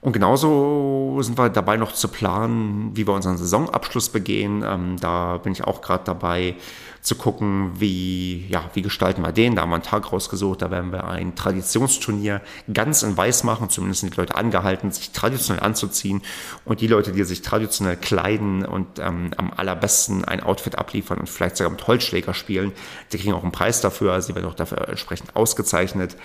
Und 0.00 0.12
genauso 0.12 1.18
sind 1.22 1.36
wir 1.36 1.48
dabei 1.48 1.76
noch 1.76 1.92
zu 1.92 2.06
planen, 2.06 2.92
wie 2.94 3.04
wir 3.04 3.14
unseren 3.14 3.36
Saisonabschluss 3.36 4.10
begehen. 4.10 4.62
Ähm, 4.64 4.96
da 5.00 5.38
bin 5.38 5.50
ich 5.50 5.64
auch 5.64 5.80
gerade 5.80 6.04
dabei, 6.04 6.54
zu 7.02 7.14
gucken, 7.14 7.72
wie, 7.78 8.46
ja, 8.48 8.70
wie 8.74 8.82
gestalten 8.82 9.22
wir 9.22 9.32
den. 9.32 9.56
Da 9.56 9.62
haben 9.62 9.70
wir 9.70 9.76
einen 9.76 9.84
Tag 9.84 10.12
rausgesucht, 10.12 10.62
da 10.62 10.70
werden 10.70 10.92
wir 10.92 11.04
ein 11.04 11.34
Traditionsturnier 11.34 12.40
ganz 12.72 13.02
in 13.02 13.16
weiß 13.16 13.44
machen. 13.44 13.70
Zumindest 13.70 14.00
sind 14.00 14.14
die 14.14 14.20
Leute 14.20 14.34
angehalten, 14.34 14.90
sich 14.90 15.12
traditionell 15.12 15.62
anzuziehen. 15.62 16.22
Und 16.64 16.80
die 16.80 16.86
Leute, 16.86 17.12
die 17.12 17.22
sich 17.24 17.42
traditionell 17.42 17.96
kleiden 17.96 18.64
und 18.64 18.98
ähm, 18.98 19.30
am 19.36 19.52
allerbesten 19.56 20.24
ein 20.24 20.42
Outfit 20.42 20.78
abliefern 20.78 21.18
und 21.18 21.28
vielleicht 21.28 21.56
sogar 21.56 21.70
mit 21.70 21.86
Holzschläger 21.86 22.34
spielen, 22.34 22.72
die 23.12 23.18
kriegen 23.18 23.34
auch 23.34 23.42
einen 23.42 23.52
Preis 23.52 23.80
dafür. 23.80 24.18
Die 24.20 24.34
werden 24.34 24.46
auch 24.46 24.54
dafür 24.54 24.88
entsprechend 24.88 25.36
ausgezeichnet. 25.36 26.16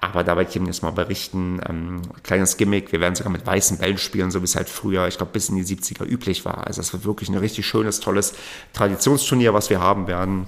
Aber 0.00 0.24
da 0.24 0.36
werde 0.36 0.48
ich 0.48 0.56
Ihnen 0.56 0.66
jetzt 0.66 0.82
mal 0.82 0.92
berichten. 0.92 1.60
Ähm, 1.68 2.02
kleines 2.22 2.56
Gimmick, 2.56 2.92
wir 2.92 3.00
werden 3.00 3.14
sogar 3.14 3.32
mit 3.32 3.46
weißen 3.46 3.78
Bällen 3.78 3.98
spielen, 3.98 4.30
so 4.30 4.40
wie 4.40 4.44
es 4.44 4.56
halt 4.56 4.68
früher, 4.68 5.06
ich 5.08 5.18
glaube, 5.18 5.32
bis 5.32 5.50
in 5.50 5.56
die 5.56 5.64
70er 5.64 6.04
üblich 6.04 6.44
war. 6.44 6.66
Also 6.66 6.80
es 6.80 6.92
wird 6.92 7.04
wirklich 7.04 7.28
ein 7.28 7.36
richtig 7.36 7.66
schönes, 7.66 8.00
tolles 8.00 8.34
Traditionsturnier, 8.72 9.52
was 9.52 9.68
wir 9.68 9.80
haben 9.80 10.06
werden 10.06 10.29
dann 10.30 10.46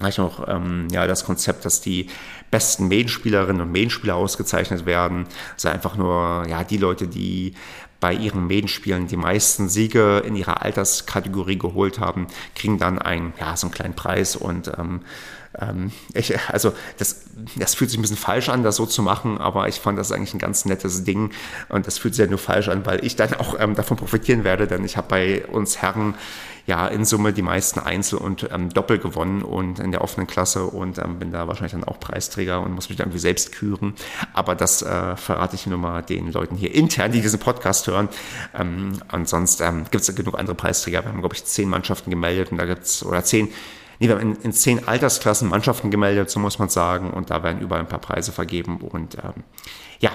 habe 0.00 0.10
ich 0.10 0.18
noch 0.18 0.46
ähm, 0.48 0.86
ja, 0.92 1.06
das 1.06 1.24
Konzept, 1.24 1.64
dass 1.64 1.80
die 1.80 2.08
besten 2.50 2.86
Medienspielerinnen 2.88 3.62
und 3.62 3.72
Medienspieler 3.72 4.14
ausgezeichnet 4.14 4.86
werden. 4.86 5.26
Also 5.54 5.68
einfach 5.70 5.96
nur 5.96 6.46
ja, 6.48 6.62
die 6.62 6.76
Leute, 6.76 7.08
die 7.08 7.54
bei 8.00 8.12
ihren 8.12 8.46
Medienspielen 8.46 9.08
die 9.08 9.16
meisten 9.16 9.68
Siege 9.68 10.22
in 10.24 10.36
ihrer 10.36 10.62
Alterskategorie 10.62 11.58
geholt 11.58 11.98
haben, 11.98 12.28
kriegen 12.54 12.78
dann 12.78 13.00
einen, 13.00 13.32
ja, 13.40 13.56
so 13.56 13.66
einen 13.66 13.74
kleinen 13.74 13.94
Preis 13.94 14.36
und 14.36 14.70
ähm, 14.78 15.00
ähm, 15.60 15.92
ich, 16.14 16.38
also 16.48 16.72
das, 16.98 17.22
das 17.56 17.74
fühlt 17.74 17.90
sich 17.90 17.98
ein 17.98 18.02
bisschen 18.02 18.16
falsch 18.16 18.48
an, 18.48 18.62
das 18.62 18.76
so 18.76 18.86
zu 18.86 19.02
machen, 19.02 19.38
aber 19.38 19.68
ich 19.68 19.76
fand 19.76 19.98
das 19.98 20.12
eigentlich 20.12 20.34
ein 20.34 20.38
ganz 20.38 20.64
nettes 20.64 21.04
Ding 21.04 21.30
und 21.68 21.86
das 21.86 21.98
fühlt 21.98 22.14
sich 22.14 22.24
ja 22.24 22.30
nur 22.30 22.38
falsch 22.38 22.68
an, 22.68 22.86
weil 22.86 23.04
ich 23.04 23.16
dann 23.16 23.34
auch 23.34 23.58
ähm, 23.58 23.74
davon 23.74 23.96
profitieren 23.96 24.44
werde, 24.44 24.66
denn 24.66 24.84
ich 24.84 24.96
habe 24.96 25.08
bei 25.08 25.46
uns 25.46 25.82
Herren 25.82 26.14
ja 26.68 26.86
in 26.86 27.06
Summe 27.06 27.32
die 27.32 27.42
meisten 27.42 27.80
Einzel- 27.80 28.18
und 28.18 28.46
ähm, 28.52 28.68
Doppel 28.68 28.98
gewonnen 28.98 29.42
und 29.42 29.80
in 29.80 29.90
der 29.90 30.02
offenen 30.02 30.26
Klasse 30.26 30.64
und 30.64 30.98
ähm, 30.98 31.18
bin 31.18 31.32
da 31.32 31.48
wahrscheinlich 31.48 31.72
dann 31.72 31.84
auch 31.84 31.98
Preisträger 31.98 32.60
und 32.60 32.74
muss 32.74 32.90
mich 32.90 32.98
dann 32.98 33.06
irgendwie 33.06 33.20
selbst 33.20 33.52
küren. 33.52 33.94
Aber 34.34 34.54
das 34.54 34.82
äh, 34.82 35.16
verrate 35.16 35.56
ich 35.56 35.66
nur 35.66 35.78
mal 35.78 36.02
den 36.02 36.30
Leuten 36.30 36.56
hier 36.56 36.74
intern, 36.74 37.10
die 37.10 37.22
diesen 37.22 37.40
Podcast 37.40 37.86
hören. 37.86 38.10
Ähm, 38.54 39.00
ansonsten 39.08 39.62
ähm, 39.62 39.84
gibt 39.90 40.06
es 40.06 40.14
genug 40.14 40.38
andere 40.38 40.54
Preisträger. 40.54 41.02
Wir 41.02 41.08
haben, 41.08 41.20
glaube 41.20 41.34
ich, 41.34 41.44
zehn 41.46 41.70
Mannschaften 41.70 42.10
gemeldet 42.10 42.52
und 42.52 42.58
da 42.58 42.66
gibt 42.66 42.82
es, 42.82 43.02
oder 43.02 43.24
zehn 43.24 43.48
Nee, 43.98 44.08
wir 44.08 44.14
haben 44.14 44.34
in, 44.34 44.36
in, 44.42 44.52
zehn 44.52 44.86
Altersklassen 44.86 45.48
Mannschaften 45.48 45.90
gemeldet, 45.90 46.30
so 46.30 46.38
muss 46.38 46.58
man 46.58 46.68
sagen, 46.68 47.10
und 47.10 47.30
da 47.30 47.42
werden 47.42 47.60
überall 47.60 47.80
ein 47.80 47.88
paar 47.88 48.00
Preise 48.00 48.32
vergeben. 48.32 48.78
Und 48.78 49.16
ähm, 49.16 49.44
ja, 49.98 50.10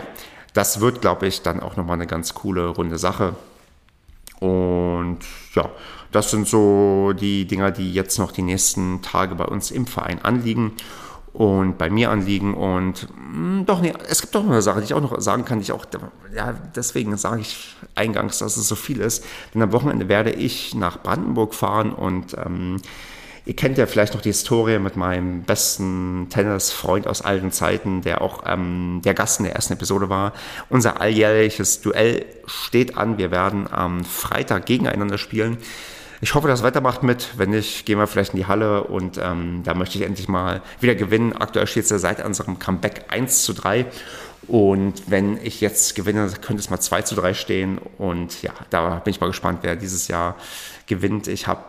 das 0.53 0.79
wird, 0.79 1.01
glaube 1.01 1.27
ich, 1.27 1.41
dann 1.41 1.59
auch 1.59 1.75
nochmal 1.75 1.95
eine 1.95 2.07
ganz 2.07 2.33
coole, 2.33 2.67
runde 2.67 2.97
Sache. 2.97 3.35
Und 4.39 5.19
ja, 5.53 5.69
das 6.11 6.31
sind 6.31 6.47
so 6.47 7.13
die 7.13 7.45
Dinger, 7.45 7.71
die 7.71 7.93
jetzt 7.93 8.19
noch 8.19 8.31
die 8.31 8.41
nächsten 8.41 9.01
Tage 9.01 9.35
bei 9.35 9.45
uns 9.45 9.71
im 9.71 9.87
Verein 9.87 10.23
anliegen 10.23 10.73
und 11.33 11.77
bei 11.77 11.89
mir 11.89 12.11
anliegen. 12.11 12.53
Und 12.53 13.07
mh, 13.09 13.33
hm, 13.33 13.65
doch, 13.65 13.81
nee, 13.81 13.93
es 14.07 14.21
gibt 14.21 14.35
doch 14.35 14.43
noch 14.43 14.51
eine 14.51 14.61
Sache, 14.61 14.79
die 14.79 14.85
ich 14.85 14.93
auch 14.93 15.01
noch 15.01 15.19
sagen 15.19 15.43
kann, 15.43 15.59
die 15.59 15.63
ich 15.63 15.71
auch, 15.71 15.85
ja, 16.33 16.53
deswegen 16.75 17.17
sage 17.17 17.41
ich 17.41 17.75
eingangs, 17.95 18.37
dass 18.37 18.57
es 18.57 18.67
so 18.67 18.75
viel 18.75 18.99
ist. 18.99 19.25
Denn 19.53 19.61
am 19.61 19.71
Wochenende 19.71 20.07
werde 20.07 20.31
ich 20.31 20.75
nach 20.75 21.01
Brandenburg 21.01 21.55
fahren 21.55 21.91
und 21.91 22.35
ähm, 22.37 22.77
Ihr 23.45 23.55
kennt 23.55 23.77
ja 23.77 23.85
vielleicht 23.87 24.13
noch 24.13 24.21
die 24.21 24.29
Historie 24.29 24.79
mit 24.79 24.95
meinem 24.95 25.43
besten 25.43 26.27
Tennisfreund 26.29 27.07
aus 27.07 27.21
alten 27.21 27.51
Zeiten, 27.51 28.01
der 28.01 28.21
auch 28.21 28.43
ähm, 28.45 29.01
der 29.03 29.13
Gast 29.13 29.39
in 29.39 29.45
der 29.45 29.53
ersten 29.53 29.73
Episode 29.73 30.07
war. 30.07 30.31
Unser 30.69 31.01
alljährliches 31.01 31.81
Duell 31.81 32.25
steht 32.45 32.97
an. 32.97 33.17
Wir 33.17 33.31
werden 33.31 33.67
am 33.69 34.05
Freitag 34.05 34.65
gegeneinander 34.65 35.17
spielen. 35.17 35.57
Ich 36.21 36.35
hoffe, 36.35 36.47
das 36.47 36.63
Wetter 36.63 36.79
macht 36.79 37.03
mit. 37.03 37.37
Wenn 37.37 37.49
nicht, 37.49 37.85
gehen 37.85 37.99
wir 37.99 38.07
vielleicht 38.07 38.31
in 38.33 38.37
die 38.37 38.45
Halle 38.45 38.85
und 38.85 39.19
ähm, 39.21 39.61
da 39.65 39.73
möchte 39.73 39.97
ich 39.97 40.05
endlich 40.05 40.29
mal 40.29 40.61
wieder 40.79 40.95
gewinnen. 40.95 41.33
Aktuell 41.33 41.67
steht 41.67 41.83
es 41.83 41.89
ja 41.89 41.99
seit 41.99 42.23
unserem 42.23 42.59
Comeback 42.59 43.07
1 43.09 43.43
zu 43.43 43.51
3. 43.51 43.85
Und 44.47 45.03
wenn 45.07 45.37
ich 45.43 45.59
jetzt 45.59 45.95
gewinne, 45.95 46.29
könnte 46.41 46.61
es 46.61 46.69
mal 46.69 46.79
2 46.79 47.01
zu 47.01 47.15
3 47.15 47.33
stehen. 47.33 47.77
Und 47.97 48.41
ja, 48.41 48.53
da 48.69 48.99
bin 48.99 49.11
ich 49.11 49.19
mal 49.19 49.27
gespannt, 49.27 49.59
wer 49.63 49.75
dieses 49.75 50.07
Jahr 50.07 50.37
gewinnt. 50.87 51.27
Ich 51.27 51.47
habe 51.47 51.61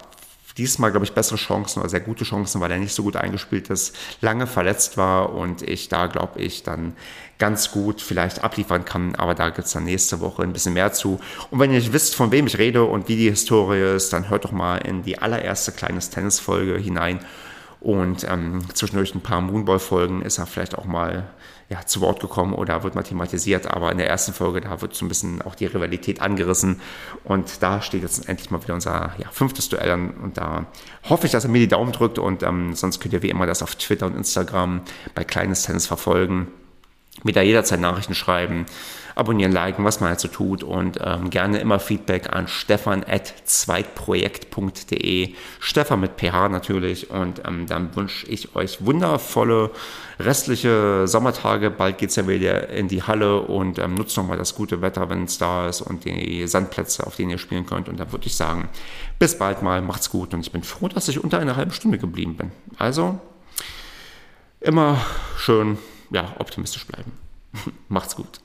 diesmal, 0.57 0.91
glaube 0.91 1.05
ich, 1.05 1.13
bessere 1.13 1.37
Chancen 1.37 1.81
oder 1.81 1.89
sehr 1.89 2.01
gute 2.01 2.25
Chancen, 2.25 2.61
weil 2.61 2.71
er 2.71 2.79
nicht 2.79 2.95
so 2.95 3.03
gut 3.03 3.17
eingespielt 3.17 3.71
ist, 3.71 3.97
lange 4.21 4.47
verletzt 4.47 4.97
war 4.97 5.33
und 5.35 5.63
ich 5.63 5.89
da, 5.89 6.07
glaube 6.07 6.41
ich, 6.41 6.63
dann 6.63 6.95
ganz 7.39 7.73
gut 7.73 8.01
vielleicht 8.01 8.45
abliefern 8.45 8.85
kann. 8.85 9.15
Aber 9.17 9.35
da 9.35 9.51
gibt 9.51 9.67
es 9.67 9.73
dann 9.73 9.85
nächste 9.85 10.21
Woche 10.21 10.43
ein 10.43 10.53
bisschen 10.53 10.75
mehr 10.75 10.93
zu. 10.93 11.21
Und 11.51 11.59
wenn 11.59 11.73
ihr 11.73 11.79
nicht 11.79 11.93
wisst, 11.93 12.15
von 12.15 12.31
wem 12.31 12.47
ich 12.47 12.59
rede 12.59 12.85
und 12.85 13.09
wie 13.09 13.17
die 13.17 13.31
Historie 13.31 13.97
ist, 13.97 14.13
dann 14.13 14.29
hört 14.29 14.45
doch 14.45 14.53
mal 14.53 14.77
in 14.79 15.03
die 15.03 15.19
allererste 15.19 15.73
kleines 15.73 16.11
Tennis-Folge 16.11 16.79
hinein. 16.79 17.21
Und 17.85 18.27
ähm, 18.31 18.63
zwischendurch 18.73 19.15
ein 19.15 19.21
paar 19.21 19.43
Moonball-Folgen 19.43 20.23
ist 20.23 20.39
er 20.39 20.47
vielleicht 20.47 20.79
auch 20.79 20.87
mal 20.87 21.29
ja, 21.69 21.85
zu 21.85 22.01
Wort 22.01 22.19
gekommen 22.19 22.55
oder 22.55 22.83
wird 22.83 22.95
mal 22.95 23.03
thematisiert. 23.03 23.67
Aber 23.67 23.93
in 23.93 23.99
der 23.99 24.09
ersten 24.09 24.33
Folge, 24.33 24.63
da 24.63 24.81
wird 24.81 24.95
so 24.95 25.05
ein 25.05 25.09
bisschen 25.09 25.43
auch 25.43 25.55
die 25.55 25.67
Rivalität 25.67 26.23
angerissen. 26.23 26.81
Und 27.25 27.63
da 27.63 27.83
steht 27.83 28.01
jetzt 28.01 28.27
endlich 28.27 28.51
mal 28.51 28.63
wieder 28.63 28.73
unser 28.73 29.13
ja, 29.19 29.29
fünftes 29.31 29.69
Duell 29.69 29.91
an. 29.91 30.11
Und 30.13 30.39
da 30.39 30.65
hoffe 31.11 31.27
ich, 31.27 31.33
dass 31.33 31.45
er 31.45 31.51
mir 31.51 31.59
die 31.59 31.69
Daumen 31.69 31.93
drückt. 31.93 32.19
Und 32.19 32.43
ähm, 32.43 32.75
sonst 32.75 33.01
könnt 33.01 33.13
ihr 33.13 33.23
wie 33.23 33.29
immer 33.29 33.45
das 33.45 33.63
auf 33.63 33.75
Twitter 33.75 34.07
und 34.07 34.17
Instagram 34.17 34.81
bei 35.15 35.25
Kleines 35.25 35.65
Tennis 35.65 35.87
verfolgen. 35.87 36.49
Mir 37.25 37.33
da 37.33 37.43
jederzeit 37.43 37.81
Nachrichten 37.81 38.15
schreiben 38.15 38.67
abonnieren, 39.15 39.53
liken, 39.53 39.85
was 39.85 40.01
man 40.01 40.09
halt 40.11 40.21
so 40.21 40.29
tut 40.29 40.63
und 40.63 40.99
ähm, 41.03 41.31
gerne 41.31 41.57
immer 41.59 41.79
Feedback 41.79 42.31
an 42.33 42.49
stefan.zweitprojekt.de. 42.49 45.35
Stefan 45.61 46.01
mit 46.01 46.13
PH 46.17 46.49
natürlich 46.49 47.11
und 47.11 47.43
ähm, 47.47 47.67
dann 47.67 47.95
wünsche 47.95 48.27
ich 48.27 48.57
euch 48.57 48.85
wundervolle 48.85 49.71
restliche 50.19 51.07
Sommertage. 51.07 51.71
Bald 51.71 51.99
geht 51.99 52.11
es 52.11 52.17
ja 52.17 52.27
wieder 52.27 52.71
in 52.71 52.89
die 52.89 53.05
Halle 53.05 53.41
und 53.41 53.79
ähm, 53.79 53.95
nutzt 53.95 54.17
nochmal 54.17 54.39
das 54.39 54.57
gute 54.57 54.83
Wetter, 54.83 55.09
wenn 55.09 55.23
es 55.25 55.39
da 55.39 55.69
ist 55.69 55.81
und 55.81 56.05
die 56.05 56.49
Sandplätze, 56.49 57.07
auf 57.07 57.15
denen 57.17 57.31
ihr 57.31 57.39
spielen 57.39 57.67
könnt. 57.67 57.89
Und 57.89 58.01
dann 58.01 58.11
würde 58.13 58.27
ich 58.27 58.37
sagen, 58.37 58.69
bis 59.19 59.39
bald 59.39 59.63
mal, 59.63 59.81
macht's 59.81 60.11
gut 60.11 60.35
und 60.35 60.41
ich 60.41 60.51
bin 60.51 60.65
froh, 60.65 60.89
dass 60.89 61.07
ich 61.09 61.23
unter 61.23 61.39
einer 61.39 61.55
halben 61.57 61.71
Stunde 61.73 61.99
geblieben 61.99 62.37
bin. 62.37 62.51
Also 62.79 63.21
immer 64.61 65.01
schön 65.37 65.79
ja, 66.15 66.35
optimistisch 66.39 66.87
bleiben. 66.87 67.13
Macht's 67.89 68.17
gut. 68.17 68.41